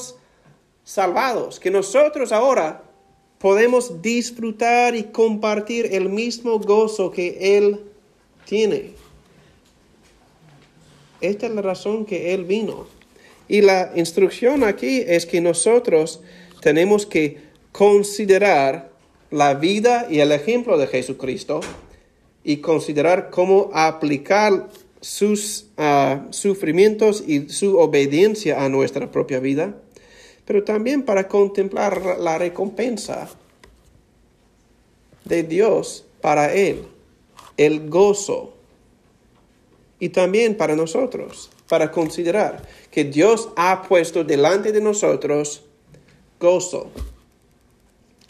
salvados, 0.84 1.58
que 1.58 1.70
nosotros 1.70 2.30
ahora 2.30 2.84
podemos 3.42 4.00
disfrutar 4.00 4.94
y 4.94 5.02
compartir 5.02 5.88
el 5.90 6.08
mismo 6.08 6.60
gozo 6.60 7.10
que 7.10 7.58
Él 7.58 7.80
tiene. 8.46 8.92
Esta 11.20 11.46
es 11.46 11.52
la 11.52 11.60
razón 11.60 12.06
que 12.06 12.34
Él 12.34 12.44
vino. 12.44 12.86
Y 13.48 13.60
la 13.60 13.90
instrucción 13.96 14.62
aquí 14.62 15.02
es 15.04 15.26
que 15.26 15.40
nosotros 15.40 16.20
tenemos 16.60 17.04
que 17.04 17.38
considerar 17.72 18.92
la 19.32 19.54
vida 19.54 20.06
y 20.08 20.20
el 20.20 20.30
ejemplo 20.30 20.78
de 20.78 20.86
Jesucristo 20.86 21.62
y 22.44 22.58
considerar 22.58 23.30
cómo 23.30 23.70
aplicar 23.74 24.68
sus 25.00 25.66
ah, 25.78 26.26
sufrimientos 26.30 27.24
y 27.26 27.48
su 27.48 27.76
obediencia 27.78 28.64
a 28.64 28.68
nuestra 28.68 29.10
propia 29.10 29.40
vida 29.40 29.74
pero 30.44 30.64
también 30.64 31.04
para 31.04 31.28
contemplar 31.28 32.18
la 32.18 32.38
recompensa 32.38 33.28
de 35.24 35.42
Dios 35.42 36.04
para 36.20 36.52
Él, 36.52 36.84
el 37.56 37.88
gozo. 37.88 38.54
Y 40.00 40.08
también 40.08 40.56
para 40.56 40.74
nosotros, 40.74 41.50
para 41.68 41.92
considerar 41.92 42.66
que 42.90 43.04
Dios 43.04 43.50
ha 43.56 43.82
puesto 43.82 44.24
delante 44.24 44.72
de 44.72 44.80
nosotros 44.80 45.62
gozo, 46.40 46.90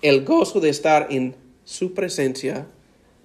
el 0.03 0.25
gozo 0.25 0.61
de 0.61 0.69
estar 0.69 1.07
en 1.11 1.35
su 1.65 1.95
presencia 1.95 2.67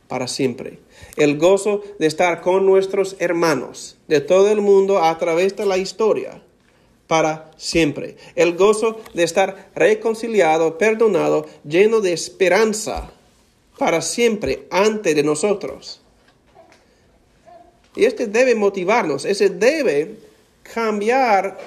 para 0.08 0.30
siempre, 0.30 0.80
el 1.18 1.38
gozo 1.38 1.84
de 2.00 2.08
estar 2.08 2.40
con 2.40 2.66
nuestros 2.66 3.18
hermanos 3.20 3.98
de 4.08 4.22
todo 4.22 4.50
el 4.50 4.62
mundo 4.62 5.04
a 5.04 5.18
través 5.18 5.58
de 5.58 5.66
la 5.66 5.78
historia 5.78 6.42
para 7.08 7.51
siempre. 7.58 8.18
El 8.36 8.55
gozo 8.55 8.99
de 9.14 9.24
estar 9.24 9.70
reconciliado, 9.76 10.78
perdonado, 10.78 11.45
lleno 11.64 12.01
de 12.01 12.14
esperanza 12.14 13.12
para 13.78 14.01
siempre 14.01 14.68
ante 14.70 15.16
de 15.16 15.24
nosotros. 15.24 16.01
Y 17.95 18.05
este 18.05 18.28
debe 18.28 18.53
motivarnos, 18.53 19.26
ese 19.26 19.49
debe 19.49 20.18
cambiar 20.62 21.58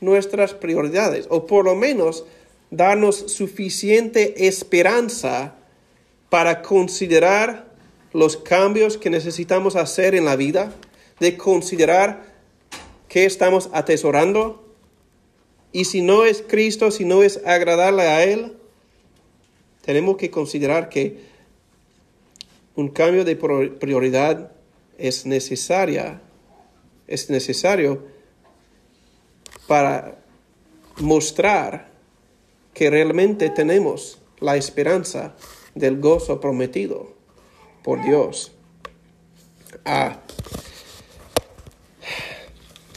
nuestras 0.00 0.54
prioridades, 0.54 1.26
o 1.30 1.46
por 1.46 1.64
lo 1.64 1.74
menos 1.74 2.24
darnos 2.70 3.32
suficiente 3.32 4.46
esperanza 4.46 5.54
para 6.28 6.62
considerar 6.62 7.66
los 8.12 8.36
cambios 8.36 8.98
que 8.98 9.10
necesitamos 9.10 9.76
hacer 9.76 10.14
en 10.14 10.24
la 10.24 10.36
vida, 10.36 10.72
de 11.20 11.36
considerar 11.36 12.24
qué 13.08 13.24
estamos 13.24 13.70
atesorando, 13.72 14.65
y 15.72 15.84
si 15.84 16.02
no 16.02 16.24
es 16.24 16.42
Cristo, 16.46 16.90
si 16.90 17.04
no 17.04 17.22
es 17.22 17.40
agradable 17.44 18.02
a 18.02 18.24
Él, 18.24 18.56
tenemos 19.84 20.16
que 20.16 20.30
considerar 20.30 20.88
que 20.88 21.20
un 22.74 22.88
cambio 22.88 23.24
de 23.24 23.36
prioridad 23.36 24.52
es 24.98 25.26
necesaria, 25.26 26.20
es 27.06 27.30
necesario 27.30 28.04
para 29.66 30.18
mostrar 30.98 31.90
que 32.74 32.90
realmente 32.90 33.50
tenemos 33.50 34.18
la 34.40 34.56
esperanza 34.56 35.36
del 35.74 36.00
gozo 36.00 36.40
prometido 36.40 37.14
por 37.82 38.02
Dios. 38.02 38.52
Ah, 39.84 40.20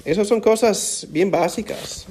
esas 0.05 0.27
son 0.27 0.41
cosas 0.41 1.07
bien 1.09 1.29
básicas. 1.29 2.07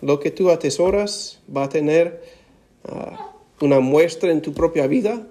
Lo 0.00 0.20
que 0.20 0.30
tú 0.30 0.50
atesoras 0.50 1.40
va 1.54 1.64
a 1.64 1.68
tener 1.68 2.22
ah, 2.84 3.32
una 3.60 3.80
muestra 3.80 4.30
en 4.30 4.42
tu 4.42 4.52
propia 4.52 4.86
vida 4.86 5.26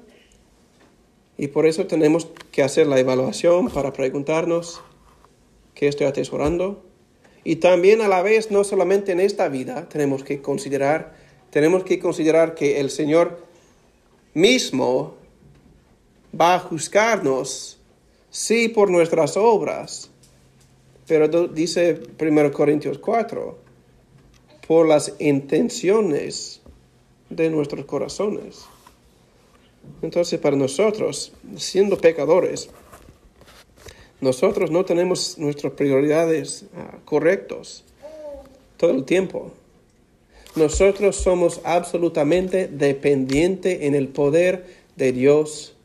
y 1.37 1.47
por 1.47 1.65
eso 1.65 1.87
tenemos 1.87 2.27
que 2.51 2.63
hacer 2.63 2.87
la 2.87 2.99
evaluación 2.99 3.69
para 3.69 3.93
preguntarnos 3.93 4.81
qué 5.73 5.87
estoy 5.87 6.07
atesorando. 6.07 6.83
Y 7.43 7.57
también 7.57 8.01
a 8.01 8.07
la 8.07 8.21
vez, 8.21 8.51
no 8.51 8.63
solamente 8.63 9.11
en 9.11 9.19
esta 9.19 9.49
vida, 9.49 9.89
tenemos 9.89 10.23
que 10.23 10.41
considerar, 10.41 11.15
tenemos 11.49 11.83
que 11.83 11.99
considerar 11.99 12.55
que 12.55 12.79
el 12.79 12.89
Señor 12.89 13.45
mismo 14.33 15.15
va 16.39 16.55
a 16.55 16.59
juzgarnos, 16.59 17.79
sí, 18.29 18.69
por 18.69 18.89
nuestras 18.89 19.35
obras, 19.35 20.09
pero 21.05 21.27
dice 21.47 22.01
1 22.19 22.51
Corintios 22.53 22.97
4, 22.97 23.62
por 24.67 24.87
las 24.87 25.13
intenciones 25.19 26.61
de 27.29 27.49
nuestros 27.49 27.85
corazones. 27.85 28.65
Entonces, 30.01 30.39
para 30.39 30.55
nosotros, 30.55 31.33
siendo 31.57 31.97
pecadores, 31.97 32.69
nosotros 34.21 34.71
no 34.71 34.85
tenemos 34.85 35.37
nuestras 35.37 35.73
prioridades 35.73 36.65
ah, 36.75 36.97
correctos 37.03 37.83
todo 38.77 38.91
el 38.91 39.03
tiempo. 39.03 39.51
Nosotros 40.55 41.15
somos 41.15 41.61
absolutamente 41.63 42.67
dependientes 42.67 43.81
en 43.81 43.95
el 43.95 44.07
poder 44.07 44.65
de 44.95 45.11
Dios 45.11 45.75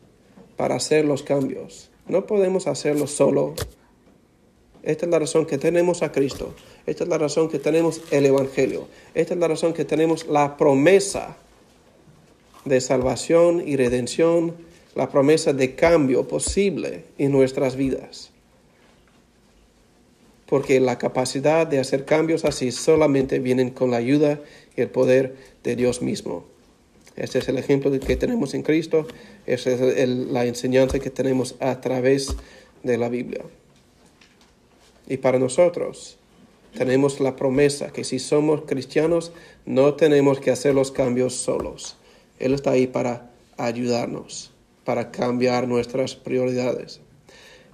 para 0.55 0.75
hacer 0.75 1.05
los 1.05 1.23
cambios. 1.23 1.89
No 2.07 2.27
podemos 2.27 2.67
hacerlo 2.67 3.07
solo. 3.07 3.55
Esta 4.83 5.05
es 5.05 5.11
la 5.11 5.19
razón 5.19 5.45
que 5.45 5.57
tenemos 5.57 6.01
a 6.03 6.11
Cristo. 6.11 6.53
Esta 6.85 7.03
es 7.03 7.09
la 7.09 7.17
razón 7.17 7.49
que 7.49 7.59
tenemos 7.59 8.01
el 8.11 8.25
Evangelio. 8.25 8.87
Esta 9.13 9.33
es 9.33 9.39
la 9.39 9.47
razón 9.47 9.73
que 9.73 9.85
tenemos 9.85 10.27
la 10.27 10.57
promesa 10.57 11.37
de 12.65 12.79
salvación 12.81 13.63
y 13.67 13.75
redención, 13.75 14.55
la 14.95 15.09
promesa 15.09 15.53
de 15.53 15.75
cambio 15.75 16.27
posible 16.27 17.03
en 17.17 17.31
nuestras 17.31 17.75
vidas. 17.75 18.31
Porque 20.45 20.79
la 20.79 20.97
capacidad 20.97 21.67
de 21.67 21.79
hacer 21.79 22.05
cambios 22.05 22.45
así 22.45 22.71
solamente 22.71 23.39
vienen 23.39 23.69
con 23.69 23.91
la 23.91 23.97
ayuda 23.97 24.39
y 24.75 24.81
el 24.81 24.89
poder 24.89 25.35
de 25.63 25.75
Dios 25.75 26.01
mismo. 26.01 26.45
Este 27.15 27.39
es 27.39 27.49
el 27.49 27.57
ejemplo 27.57 27.91
que 27.99 28.15
tenemos 28.15 28.53
en 28.53 28.63
Cristo, 28.63 29.05
esa 29.45 29.71
es 29.71 30.07
la 30.07 30.45
enseñanza 30.45 30.99
que 30.99 31.09
tenemos 31.09 31.55
a 31.59 31.81
través 31.81 32.35
de 32.81 32.97
la 32.97 33.09
Biblia. 33.09 33.41
Y 35.09 35.17
para 35.17 35.39
nosotros 35.39 36.17
tenemos 36.77 37.19
la 37.19 37.35
promesa 37.35 37.91
que 37.91 38.03
si 38.03 38.19
somos 38.19 38.61
cristianos 38.61 39.31
no 39.65 39.95
tenemos 39.95 40.39
que 40.39 40.51
hacer 40.51 40.75
los 40.75 40.91
cambios 40.91 41.33
solos. 41.33 41.97
Él 42.37 42.53
está 42.53 42.71
ahí 42.71 42.87
para 42.87 43.31
ayudarnos, 43.57 44.51
para 44.85 45.11
cambiar 45.11 45.67
nuestras 45.67 46.15
prioridades. 46.15 47.01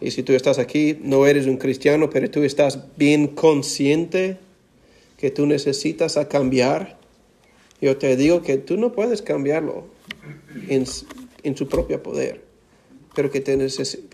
Y 0.02 0.12
si 0.12 0.24
tú 0.24 0.34
estás 0.34 0.60
aquí, 0.60 0.98
no 1.02 1.28
eres 1.28 1.46
un 1.46 1.58
cristiano, 1.58 2.10
pero 2.10 2.30
tú 2.30 2.44
estás 2.44 2.80
bien 2.98 3.28
consciente 3.28 4.38
que 5.18 5.32
tú 5.32 5.46
necesitas 5.46 6.18
a 6.18 6.28
cambiar, 6.28 6.98
yo 7.82 7.98
te 7.98 8.16
digo 8.16 8.42
que 8.42 8.58
tú 8.58 8.78
no 8.78 8.92
puedes 8.92 9.22
cambiarlo 9.22 9.86
en, 10.68 10.86
su 10.86 11.68
propio 11.68 12.02
poder, 12.02 12.42
pero 13.14 13.32
que, 13.32 13.40
te 13.40 13.58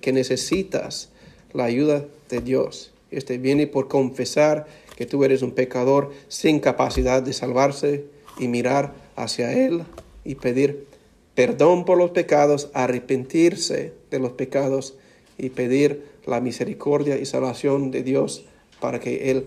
que 0.01 0.13
necesitas 0.13 1.09
la 1.53 1.65
ayuda 1.65 2.05
de 2.29 2.41
Dios. 2.41 2.91
Este 3.11 3.37
viene 3.37 3.67
por 3.67 3.87
confesar 3.87 4.65
que 4.95 5.05
tú 5.05 5.23
eres 5.23 5.41
un 5.41 5.51
pecador 5.51 6.11
sin 6.27 6.59
capacidad 6.59 7.21
de 7.21 7.33
salvarse 7.33 8.05
y 8.39 8.47
mirar 8.47 8.93
hacia 9.15 9.53
Él 9.53 9.83
y 10.23 10.35
pedir 10.35 10.87
perdón 11.35 11.85
por 11.85 11.97
los 11.97 12.11
pecados, 12.11 12.69
arrepentirse 12.73 13.93
de 14.09 14.19
los 14.19 14.31
pecados 14.33 14.95
y 15.37 15.49
pedir 15.49 16.05
la 16.25 16.39
misericordia 16.39 17.17
y 17.17 17.25
salvación 17.25 17.91
de 17.91 18.03
Dios 18.03 18.45
para 18.79 18.99
que 18.99 19.31
Él 19.31 19.45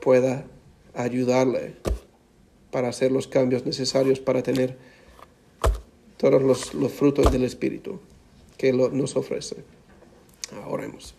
pueda 0.00 0.44
ayudarle 0.94 1.74
para 2.70 2.88
hacer 2.88 3.12
los 3.12 3.28
cambios 3.28 3.64
necesarios 3.64 4.18
para 4.18 4.42
tener 4.42 4.76
todos 6.16 6.42
los, 6.42 6.92
frutos 6.92 7.30
del 7.30 7.44
Espíritu 7.44 8.00
que 8.56 8.72
nos 8.72 9.16
ofrece. 9.16 9.56
Oremos. 10.66 11.14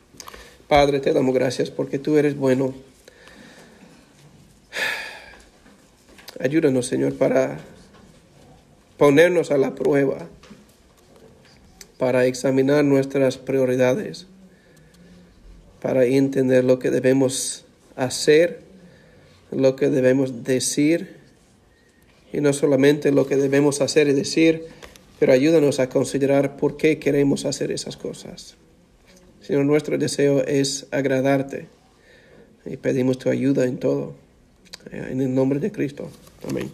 Padre, 0.68 1.00
te 1.00 1.14
damos 1.14 1.34
gracias 1.34 1.70
porque 1.70 2.00
tú 2.00 2.18
eres 2.18 2.38
bueno. 2.38 2.74
Ayúdanos, 6.40 6.88
Señor, 6.88 7.16
para 7.16 7.60
ponernos 8.98 9.52
a 9.52 9.58
la 9.58 9.76
prueba, 9.76 10.28
para 11.98 12.26
examinar 12.26 12.84
nuestras 12.84 13.38
prioridades, 13.38 14.28
para 15.82 16.06
entender 16.06 16.64
lo 16.64 16.80
que 16.80 16.92
debemos 16.92 17.66
hacer, 17.96 18.62
lo 19.52 19.76
que 19.76 19.90
debemos 19.90 20.44
decir 20.44 21.18
y 22.32 22.42
no 22.42 22.52
solamente 22.52 23.12
lo 23.12 23.28
que 23.28 23.36
debemos 23.36 23.82
hacer 23.82 24.08
y 24.08 24.14
decir, 24.14 24.66
pero 25.20 25.34
ayúdanos 25.34 25.80
a 25.80 25.90
considerar 25.90 26.58
por 26.58 26.78
qué 26.78 27.00
queremos 27.00 27.46
hacer 27.46 27.72
esas 27.72 27.96
cosas. 27.96 28.56
Señor, 29.44 29.66
nuestro 29.66 29.98
deseo 29.98 30.42
es 30.46 30.88
agradarte 30.92 31.68
y 32.66 32.78
pedimos 32.78 33.20
tu 33.20 33.30
ayuda 33.30 33.66
en 33.66 33.78
todo. 33.78 34.16
En 34.90 35.20
el 35.20 35.36
nombre 35.36 35.60
de 35.60 35.72
Cristo. 35.72 36.10
Amén. 36.48 36.72